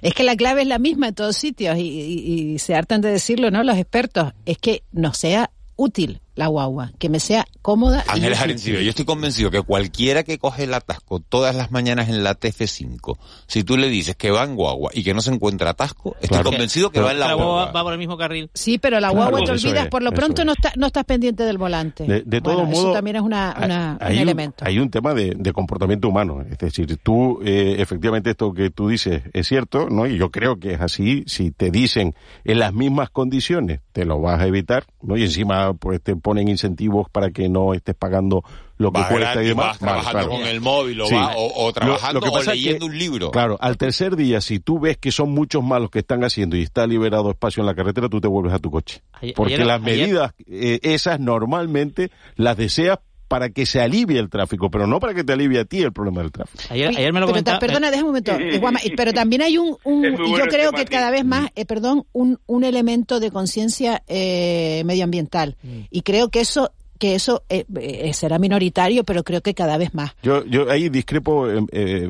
[0.03, 3.01] es que la clave es la misma en todos sitios y, y- y se hartan
[3.01, 3.63] de decirlo, ¿no?
[3.65, 8.05] Los expertos es que nos sea útil la guagua, que me sea cómoda.
[8.09, 8.41] y Ángeles.
[8.41, 12.35] Arencibia, yo estoy convencido que cualquiera que coge el atasco todas las mañanas en la
[12.39, 13.17] TF5,
[13.47, 16.29] si tú le dices que va en guagua y que no se encuentra atasco, estoy
[16.29, 16.51] Claro.
[16.51, 17.73] convencido que Pero va en la la guagua guagua.
[17.73, 18.51] va por el mismo carril.
[18.55, 20.47] Sí, pero la Claro, guagua te olvidas, es, por lo pronto es.
[20.47, 22.05] no, está, no estás pendiente del volante.
[22.05, 24.65] De, de Bueno, todos eso también es una, una- hay un un, elemento.
[24.67, 26.43] hay un tema de, de comportamiento humano.
[26.51, 30.07] Es decir, tú, eh, efectivamente, esto que tú dices es cierto, ¿no?
[30.07, 31.23] Y yo creo que es así.
[31.27, 32.15] Si te dicen
[32.45, 35.17] en las mismas condiciones, te lo vas a evitar, ¿no?
[35.17, 38.43] Y encima, pues te ponen incentivos para que no estés pagando
[38.79, 39.67] lo que cuesta y demás.
[39.67, 42.99] vas trabajando con el móvil, o va- o- o trabajando, o pasa es leyendo un
[42.99, 43.31] libro.
[43.31, 46.57] Claro, al tercer día, si tú ves que son muchos más los que están haciendo
[46.57, 49.03] y está liberado espacio en la carretera, tú te vuelves a tu coche.
[49.21, 54.19] Ayer- Porque ayer- las ayer- medidas eh, esas normalmente las deseas para que se alivie
[54.19, 56.63] el tráfico, pero no para que te alivie a ti el problema del tráfico.
[56.71, 57.59] Ayer, ayer me lo pero comentaba.
[57.59, 60.85] perdona, déjame un momento, eh, pero también hay un, un- bueno yo el creo que
[60.85, 65.57] cada vez más, eh, perdón, un, un elemento de conciencia eh, medioambiental.
[65.63, 65.81] Mm.
[65.91, 69.95] Y creo que eso que eso eh, eh, será minoritario, pero creo que cada vez
[69.95, 70.15] más.
[70.23, 72.09] Yo, yo ahí discrepo, eh, eh,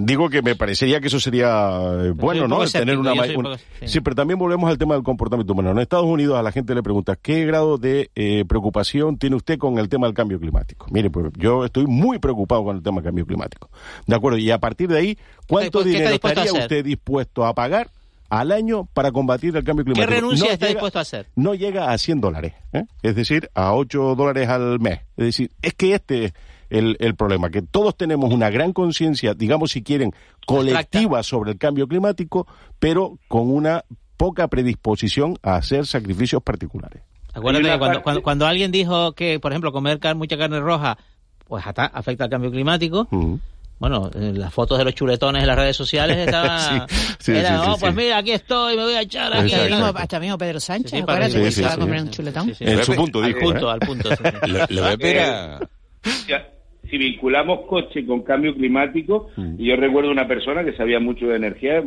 [0.00, 2.64] digo que me parecería que eso sería eh, bueno, ¿no?
[2.66, 3.88] tener una, un poco- sí.
[3.88, 5.70] sí, pero también volvemos al tema del comportamiento humano.
[5.70, 9.58] En Estados Unidos a la gente le pregunta, ¿qué grado de eh, preocupación tiene usted
[9.58, 10.86] con el tema del cambio climático?
[10.90, 13.70] Mire, pues yo estoy muy preocupado con el tema del cambio climático.
[14.06, 14.38] ¿De acuerdo?
[14.38, 17.90] Y a partir de ahí, ¿cuánto ¿Qué está dinero estaría usted dispuesto a pagar
[18.40, 20.14] al año para combatir el cambio ¿Qué climático?
[20.20, 21.26] renuncia No está llega- dispuesto a hacer?
[21.36, 22.84] no llega a 100 dólares, ¿eh?
[23.02, 25.00] es decir, a 8 dólares al mes.
[25.16, 26.32] Es decir, es que este es
[26.70, 30.12] el, el problema, que todos tenemos una gran conciencia, digamos si quieren,
[30.46, 32.46] colectiva sobre el cambio climático,
[32.78, 33.84] pero con una
[34.16, 37.02] poca predisposición a hacer sacrificios particulares.
[37.32, 40.96] Acuérdate que cuando, cuando, cuando alguien dijo que, por ejemplo, comer car- mucha carne roja
[41.46, 43.06] pues afecta al cambio climático,
[43.78, 46.88] bueno, en las fotos de los chuletones en las redes sociales estaban...
[46.88, 49.52] Sí, sí, era, sí, sí, "Oh, pues mira, aquí estoy, me voy a echar aquí.
[49.52, 49.74] Hasta Exacto.
[49.84, 52.04] mismo, hasta mismo Pedro Sánchez, Sí, sí, acuérdate que se va sí, a comer sí.
[52.06, 52.52] un chuletón.
[52.60, 53.72] En su punto, al punto, ¿eh?
[53.72, 54.08] al punto.
[54.46, 55.60] Le, le voy a pedir a-
[56.90, 59.54] si vinculamos coche con cambio climático, Mm.
[59.58, 61.82] y yo recuerdo una persona que sabía mucho de energía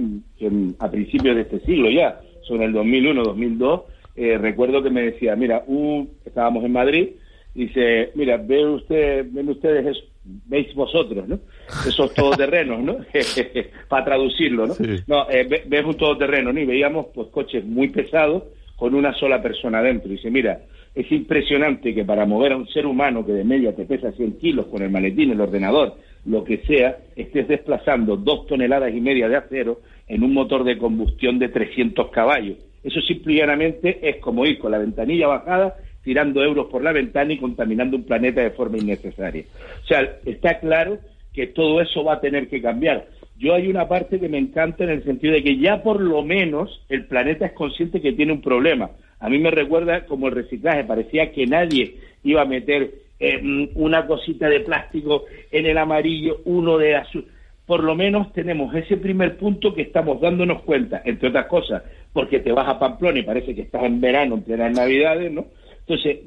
[0.79, 3.81] a principios de este siglo ya, sobre el 2001, 2002,
[4.15, 7.09] eh, recuerdo que me decía, mira, un- estábamos en Madrid,
[7.53, 10.01] dice, mira, ve usted, ven ustedes eso,
[10.45, 11.39] veis vosotros, ¿no?
[11.87, 12.97] Esos todoterrenos, ¿no?
[13.87, 14.73] Para traducirlo, ¿no?
[15.07, 16.59] No, eh, ve- ves un todoterreno, ¿no?
[16.59, 18.43] Y veíamos pues coches muy pesados
[18.75, 20.09] con una sola persona dentro.
[20.09, 20.61] Dice, mira,
[20.93, 24.37] es impresionante que para mover a un ser humano que de media te pesa 100
[24.39, 29.29] kilos con el maletín, el ordenador, lo que sea, estés desplazando dos toneladas y media
[29.29, 32.57] de acero en un motor de combustión de 300 caballos.
[32.83, 35.75] Eso simple y llanamente es como ir con la ventanilla bajada,
[36.07, 39.43] tirando euros por la ventana y contaminando un planeta de forma innecesaria.
[39.83, 40.99] O sea, está claro
[41.33, 43.07] que todo eso va a tener que cambiar.
[43.37, 46.23] Yo hay una parte que me encanta en el sentido de que ya por lo
[46.23, 48.91] menos el planeta es consciente que tiene un problema.
[49.19, 52.89] A mí me recuerda como el reciclaje, parecía que nadie iba a meter
[53.19, 57.25] eh, mm, una cosita de plástico en el amarillo, uno de azul.
[57.65, 61.83] Por lo menos tenemos ese primer punto que estamos dándonos cuenta, entre otras cosas,
[62.13, 65.47] porque te vas a Pamplona y parece que estás en verano, en plenas Navidades, ¿no?
[65.87, 66.19] Entonces,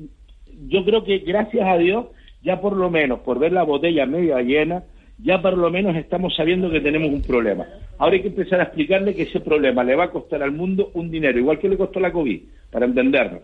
[0.68, 2.06] yo creo que gracias a Dios,
[2.42, 4.84] ya por lo menos por ver la botella media llena,
[5.18, 7.66] ya por lo menos estamos sabiendo que tenemos un problema.
[7.98, 10.90] Ahora hay que empezar a explicarle que ese problema le va a costar al mundo
[10.94, 12.40] un dinero, igual que le costó la COVID,
[12.70, 13.42] para entenderlo.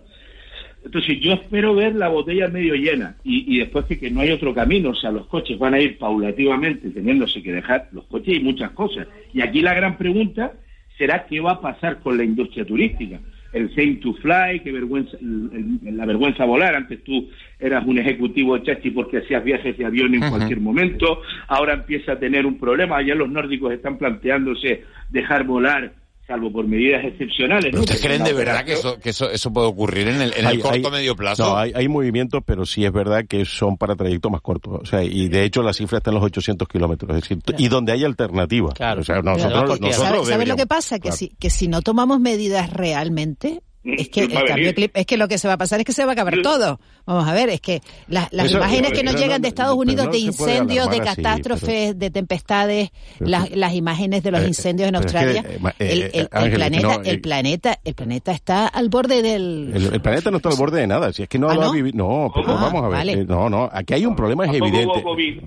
[0.83, 4.31] Entonces yo espero ver la botella medio llena y, y después que, que no hay
[4.31, 8.37] otro camino, o sea, los coches van a ir paulativamente teniéndose que dejar los coches
[8.37, 9.07] y muchas cosas.
[9.35, 10.53] Y aquí la gran pregunta
[10.97, 13.21] será qué va a pasar con la industria turística.
[13.57, 16.75] El same to fly, que vergüenza, el- el- la vergüenza volar.
[16.77, 17.29] Antes tú
[17.59, 21.23] eras un ejecutivo de chachi porque hacías viajes de avión en cualquier momento.
[21.49, 23.01] Ahora empieza a tener un problema.
[23.03, 25.93] Ya los nórdicos están planteándose dejar volar,
[26.27, 27.66] salvo por medidas excepcionales.
[27.66, 27.81] ¿Pero ¿no?
[27.83, 30.61] ustedes creen de verdad que eso, que eso, eso puede ocurrir en el, en el
[30.61, 31.45] corto hay- medio plazo?
[31.45, 34.81] No, hay, hay movimientos, pero sí es verdad que son para trayectos más cortos.
[34.83, 37.16] O sea, y de hecho la cifra está en los 800 kilómetros.
[37.16, 38.70] Es decir, y donde hay alternativa.
[38.70, 39.66] O sea, nosotros, Claro.
[39.66, 40.97] nosotros ¿Sabe- ¿Sabes lo deberíamos- que pasa?
[40.97, 41.16] Que, claro.
[41.16, 44.74] si, que si no tomamos medidas realmente, es que, el cambio venir.
[44.74, 46.34] cli- es que lo que se va a pasar es que se va a acabar
[46.43, 46.80] todo.
[47.07, 49.76] Vamos a ver, es que las, las Eso- imágenes que nos no- llegan de Estados
[49.76, 54.43] Unidos no de incendios, de así, catástrofes, de tempestades, Pero las, las imágenes de los
[54.43, 58.32] Eh, incendios en pero es que, Australia, eh, el, planeta, no, el planeta, el planeta
[58.32, 59.72] está al borde del.
[59.93, 61.64] El, planeta no está al borde de nada, si es que no ¿Ah, lo ha
[61.66, 61.72] no?
[61.72, 61.97] vivido.
[61.97, 62.97] No, pero Ah, vamos a ver.
[62.99, 63.12] vale.
[63.12, 65.03] eh, no, no, aquí hay un problema, es evidente.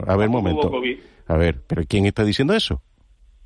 [0.08, 0.72] A ver, un momento.
[1.28, 2.82] A ver, pero ¿quién está diciendo eso?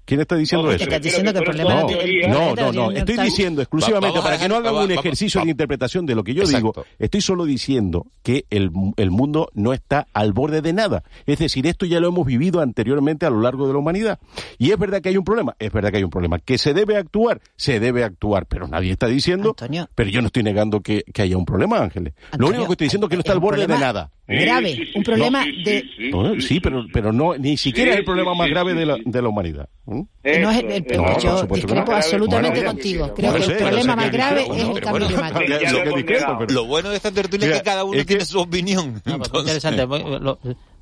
[0.05, 0.83] ¿Quién está diciendo Que eso?
[0.83, 4.37] estás diciendo que el problema no, no no, no, no, no estoy diciendo exclusivamente para
[4.37, 6.73] que no hagan un ejercicio de interpretación de lo que yo Exacto.
[6.73, 11.03] digo, estoy solo diciendo que el, el mundo no está al borde de nada.
[11.25, 14.19] Es decir, esto ya lo hemos vivido anteriormente a lo largo de la humanidad.
[14.57, 16.39] Y es verdad que hay un problema, es verdad que hay un problema.
[16.39, 19.55] Que se debe actuar, se debe actuar, pero nadie está diciendo,
[19.95, 22.13] pero yo no estoy negando que, que haya un problema, Ángeles.
[22.13, 24.11] lo Antonio, único que estoy diciendo es que no está al borde de nada.
[24.27, 28.31] Grave, un problema de No, Sí, pero, pero no, ni siquiera Sí, es el problema
[28.33, 29.01] sí, más sí, grave sí, de la, sí.
[29.05, 29.69] de la humanidad.
[29.85, 30.01] ¿Mm?
[30.23, 31.01] que no es el, Eso, el- eso.
[31.01, 31.97] No, yo discrepo no.
[31.97, 33.07] absolutamente Bueno, contigo.
[33.07, 36.53] no Creo que sé, el problema más que grave es el cambio bueno, climático.
[36.53, 38.93] lo bueno de esta tertulia es que cada uno es que- tiene su opinión.
[39.05, 40.33] No, pues, Entonces- interesante.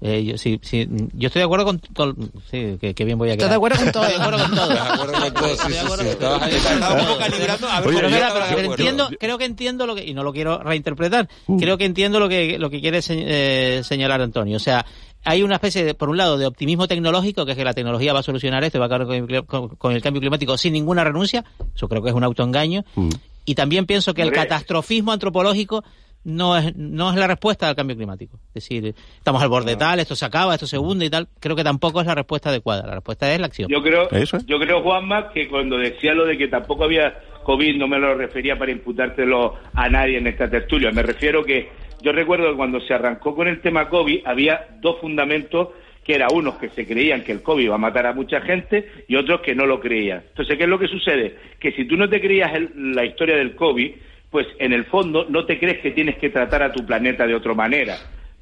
[0.04, 2.16] Eh, yo, sí, sí, yo estoy de acuerdo con todo.
[2.50, 3.52] Sí, que, que bien voy a Estás quedar.
[3.52, 4.04] de acuerdo con todo.
[4.04, 4.70] Estoy de acuerdo con todo.
[4.70, 6.08] De acuerdo con todo, sí, Estoy sí.
[6.10, 6.52] Estabas ahí,
[7.20, 7.68] calibrando.
[7.70, 10.34] A ver, Oye, por Pero, mira, entiendo, creo que entiendo lo que, y no lo
[10.34, 11.30] quiero reinterpretar,
[11.60, 13.24] creo que entiendo lo que, lo que quiere se-
[13.78, 14.58] eh, señalar Antonio.
[14.58, 14.86] O sea,
[15.24, 18.12] hay una especie, de, por un lado, de optimismo tecnológico, que es que la tecnología
[18.12, 20.74] va a solucionar esto, va a acabar con, el- con- con el cambio climático sin
[20.74, 21.46] ninguna renuncia.
[21.76, 22.84] Eso creo que es un autoengaño.
[23.46, 25.84] Y también pienso que el catastrofismo antropológico
[26.24, 28.38] no es, no es la respuesta al cambio climático.
[28.54, 31.28] Es decir, estamos al borde tal, esto se acaba, esto se hunde y tal.
[31.40, 32.86] Creo que tampoco es la respuesta adecuada.
[32.86, 33.70] La respuesta es la acción.
[33.70, 34.46] Yo creo, Eso es.
[34.46, 38.14] yo creo, Juanma, que cuando decía lo de que tampoco había COVID, no me lo
[38.16, 40.92] refería para imputártelo a nadie en esta tertulia.
[40.92, 41.70] Me refiero que
[42.02, 45.70] yo recuerdo que cuando se arrancó con el tema COVID, había dos fundamentos
[46.04, 48.90] que era unos que se creían que el COVID iba a matar a mucha gente
[49.08, 50.24] y otros que no lo creían.
[50.30, 51.36] Entonces, ¿qué es lo que sucede?
[51.60, 53.92] Que si tú no te creías el- la historia del COVID,
[54.32, 57.36] pues en el fondo no te crees que tienes que tratar a tu planeta de
[57.36, 57.98] otra manera.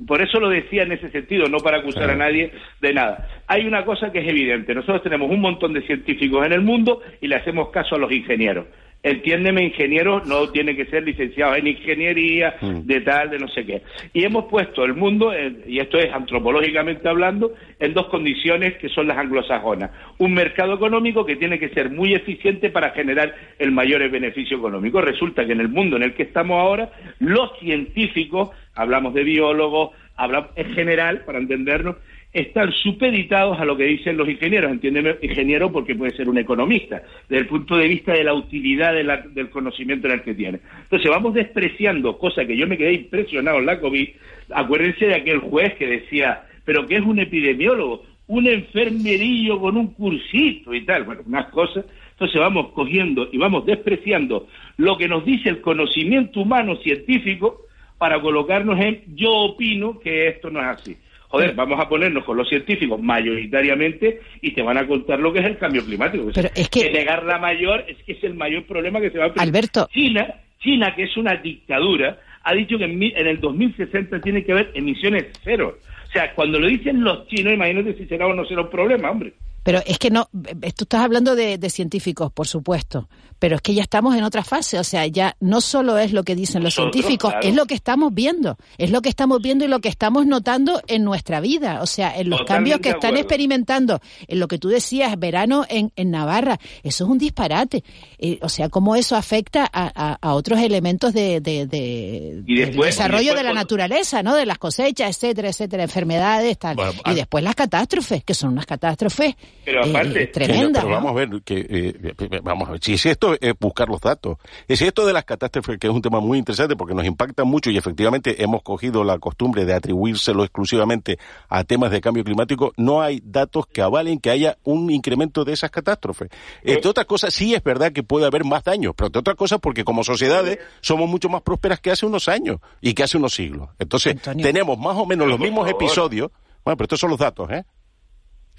[0.08, 3.28] Por eso lo decía en ese sentido, no para acusar a nadie de nada.
[3.48, 4.74] Hay una cosa que es evidente.
[4.74, 8.10] Nosotros tenemos un montón de científicos en el mundo y le hacemos caso a los
[8.10, 8.68] ingenieros.
[9.02, 13.82] Entiéndeme, ingeniero no tiene que ser licenciado en ingeniería, de tal, de no sé qué.
[14.14, 18.90] Y hemos puesto el mundo, en- y esto es antropológicamente hablando, en dos condiciones que
[18.90, 19.92] son las anglosajonas.
[20.18, 25.00] Un mercado económico que tiene que ser muy eficiente para generar el mayor beneficio económico.
[25.00, 29.92] Resulta que en el mundo en el que estamos ahora, los científicos, hablamos de biólogos,
[30.18, 31.96] hablamos en general, para entendernos,
[32.32, 34.72] están supeditados a lo que dicen los ingenieros.
[34.72, 38.94] Entiéndeme, ingeniero porque puede ser un economista, desde el punto de vista de la utilidad
[38.94, 40.60] de la- del conocimiento en el que tiene.
[40.84, 44.10] Entonces vamos despreciando, cosa que yo me quedé impresionado en la COVID.
[44.52, 49.88] Acuérdense de aquel juez que decía, pero que es un epidemiólogo, un enfermerillo con un
[49.94, 51.86] cursito y tal, bueno, unas cosas.
[52.12, 57.62] Entonces vamos cogiendo y vamos despreciando lo que nos dice el conocimiento humano científico
[57.98, 60.96] para colocarnos en yo opino que esto no es así.
[61.30, 65.40] Joder, vamos a ponernos con los científicos mayoritariamente y te van a contar lo que
[65.40, 66.30] es el cambio climático.
[66.34, 69.26] Pero es que- negar la mayor es que es el mayor problema que se va
[69.26, 69.88] a Alberto.
[69.94, 70.28] China,
[70.60, 74.72] China, que es una dictadura, ha dicho que en, en el 2060 tiene que haber
[74.74, 75.78] emisiones cero.
[76.08, 79.12] O sea, cuando lo dicen los chinos, imagínate si será o no será un problema,
[79.12, 79.34] hombre.
[79.64, 80.30] Pero es que no,
[80.62, 84.24] eh, tú estás hablando de, de científicos, por supuesto, pero es que ya estamos en
[84.24, 87.48] otra fase, o sea, ya no solo es lo que dicen los Nosotros, científicos, claro.
[87.48, 90.82] es lo que estamos viendo, es lo que estamos viendo y lo que estamos notando
[90.88, 94.58] en nuestra vida, o sea, en los Totalmente cambios que están experimentando, en lo que
[94.58, 97.84] tú decías, verano en, en Navarra, eso es un disparate,
[98.22, 102.56] Eh, o sea, cómo eso afecta a, a- a otros elementos de, de- de- Y
[102.58, 104.36] del después- desarrollo y después de la naturaleza, ¿no?
[104.36, 106.76] De las cosechas, etcétera, etcétera, enfermedades, tal.
[106.76, 109.36] Bueno, y después las catástrofes, que son unas catástrofes
[109.66, 110.84] Pero eh, aparte- tremendas.
[110.84, 110.96] Pero ¿no?
[110.96, 114.38] vamos a ver, que, eh, vamos a ver, si es esto, es buscar los datos.
[114.68, 117.70] Es esto de las catástrofes, que es un tema muy interesante porque nos impacta mucho
[117.70, 121.20] y efectivamente hemos cogido la costumbre de atribuírselo exclusivamente
[121.50, 125.54] a temas de cambio climático, no hay datos que avalen que haya un incremento de
[125.54, 126.30] esas catástrofes.
[126.64, 129.60] Entre otras cosas, sí es verdad que puede haber más daños, pero entre otras cosas
[129.62, 133.34] porque como sociedades somos mucho más prósperas que hace unos años y que hace unos
[133.34, 133.70] siglos.
[133.78, 134.46] Entonces, Antonio.
[134.46, 136.32] tenemos más o menos los mismos episodios.
[136.64, 137.64] Bueno, pero estos son los datos, ¿eh?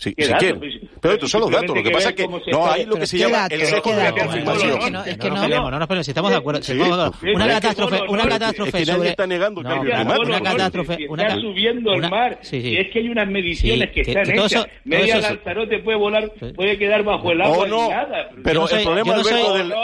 [0.00, 0.40] Sí, ¿Qué si datos?
[0.40, 0.58] quieren.
[0.60, 1.76] Pues, Pero estos son los datos.
[1.76, 3.52] Lo que pasa es que no hay lo que se ¿qué llama datos?
[3.52, 4.70] el ¿Qué sesgo de la confirmación.
[4.70, 6.36] Es que no- es que no no- nos peleemos, no nos peleemos, si estamos de
[6.38, 6.62] acuerdo.
[6.62, 7.20] si Sí, estamos de acuerdo.
[7.20, 10.26] sí, Una catástrofe, una catástrofe es que nadie está negando el cambio climático.
[10.26, 12.68] Una catástrofe, una está subiendo el mar, sí, sí.
[12.70, 14.66] y es que hay unas mediciones que, están hechas.
[14.84, 18.30] Media Lanzarote puede volar, puede quedar bajo el agua no, nada.
[18.42, 19.16] pero el problema,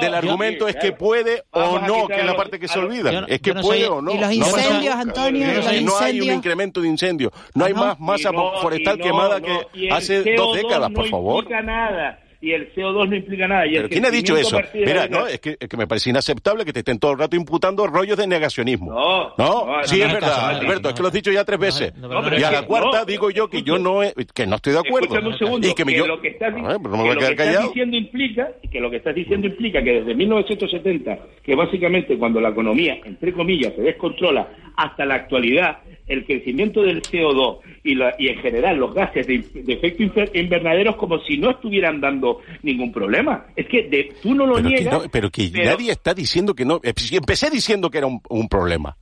[0.01, 3.27] del, argumento es que puede o no, que es la parte que se olvida.
[3.29, 4.15] Es que puede o no.
[4.15, 4.95] Y los incendios.
[4.95, 5.47] Antonio,
[5.83, 7.33] No, hay un incremento de incendios.
[7.55, 8.31] No hay más masa
[8.63, 11.45] forestal quemada que el hace CO2 dos décadas, por no favor.
[11.45, 12.21] implica nada.
[12.39, 13.67] Y el CO2 no implica nada.
[13.67, 14.61] Y el ¿Pero quién ha dicho eso?
[14.75, 17.35] Mira, no, es que, es que me parece inaceptable que te estén todo el rato
[17.35, 18.93] imputando rollos de negacionismo.
[18.93, 21.09] No, No, no, sí no, es no, verdad, no, no, Alberto, no, es que lo
[21.09, 21.97] has dicho ya tres veces.
[21.97, 24.57] no, no, y a la cuarta no, digo yo que yo no, he- que no
[24.57, 25.07] estoy de acuerdo.
[25.07, 27.17] Escúchame un segundo, y que, me que yo, lo que estás, no me voy a
[27.17, 27.69] quedar callado.
[27.69, 32.51] diciendo implica, que lo que estás diciendo implica que desde 1970, que básicamente cuando la
[32.51, 34.47] economía, entre comillas, se descontrola
[34.77, 39.39] hasta la actualidad, el crecimiento del CO2 y, la- y en general los gases de,
[39.39, 40.03] de efecto
[40.35, 43.47] invernadero como si no estuvieran dando ningún problema.
[43.57, 44.93] Es que de- tú no lo Pero que, niegas.
[44.93, 46.81] no- pero que pero- nadie está diciendo que no.
[46.83, 48.97] eh, Empecé diciendo que era un, un problema.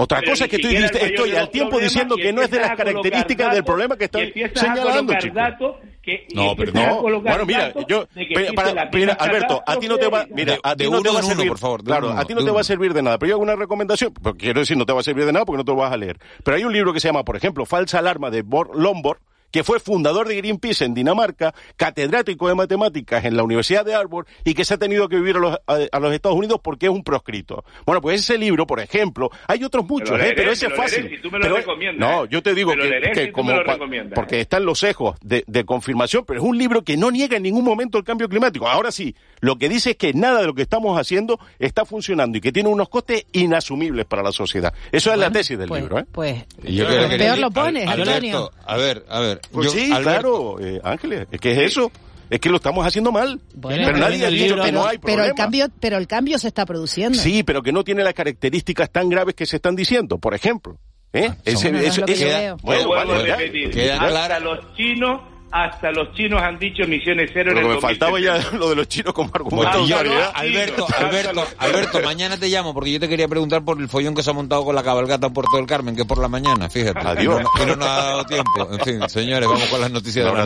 [0.00, 2.76] Otra Pero cosa es que estoy de al tiempo diciendo que no es de las
[2.76, 7.02] características del problema que y están empiezas a señalando, datos que- y No, pero no.
[7.02, 8.06] Bueno, mira, yo,
[8.54, 11.14] para- mira, Alberto, a ti no te va, mira, a ti de no te uno
[11.14, 12.64] va a en uno, servir, por favor, claro, uno, a ti no te va a
[12.64, 15.02] servir de nada, pero yo hago una recomendación, porque quiero decir, no te va a
[15.02, 16.16] servir de nada porque no te lo vas a leer.
[16.44, 19.18] Pero hay un libro que se llama, por ejemplo, Falsa alarma de Bor Lombard,
[19.50, 24.26] que fue fundador de Greenpeace en Dinamarca, catedrático de matemáticas en la Universidad de Harvard
[24.44, 26.86] y que se ha tenido que vivir a los, a, a los Estados Unidos porque
[26.86, 27.64] es un proscrito.
[27.86, 30.18] Bueno, pues ese libro, por ejemplo, hay otros muchos, ¿eh?
[30.22, 31.02] leeré, pero ese es fácil.
[31.04, 32.28] leeré si tú me lo Pero- recomiendas, no, ¿eh?
[32.30, 34.78] yo te digo que, leeré que si como me lo cua- recomiendas, porque están los
[34.80, 38.04] sesgos de, de confirmación, pero es un libro que no niega en ningún momento el
[38.04, 38.68] cambio climático.
[38.68, 42.38] Ahora sí, lo que dice es que nada de lo que estamos haciendo está funcionando
[42.38, 44.72] y que tiene unos costes inasumibles para la sociedad.
[44.92, 46.04] Eso es la tesis del libro, ¿eh?
[46.12, 48.36] Pues Y yo creo que- peor lo pones, Al- Antonio.
[48.38, 49.37] Alberto, a ver, a ver.
[49.52, 51.90] Pues yo- sí, Alberto, claro, eh, Ángeles, es que es eso.
[52.30, 53.40] Es que lo estamos haciendo mal.
[53.54, 55.26] Bueno, pero nadie ha dicho que no pero- hay pero problema.
[55.28, 57.18] el cambio, pero el cambio se está produciendo.
[57.18, 60.18] Sí, pero que no tiene las características tan graves que se están diciendo.
[60.18, 60.78] Por ejemplo,
[61.14, 61.30] ¿eh?
[61.46, 62.56] Ese- no, no es eso- lo que eso- yo veo.
[62.62, 67.52] bueno, vale, repetir, queda hasta clara- los chinos, hasta los chinos han dicho emisiones cero
[67.54, 68.58] Pero en el me faltaba ya 2070.
[68.58, 70.22] lo de los chinos como argumento Bueno, de.
[70.34, 74.22] Alberto, Alberto, Alberto, mañana te llamo porque yo te quería preguntar por el follón que
[74.22, 76.68] se ha montado con la cabalgata en Puerto del Carmen, que es por la mañana,
[76.68, 77.00] fíjate.
[77.06, 77.42] Adiós.
[77.62, 78.68] Y no, nos ha dado tiempo.
[78.72, 80.36] En fin, señores, vamos con las noticias de la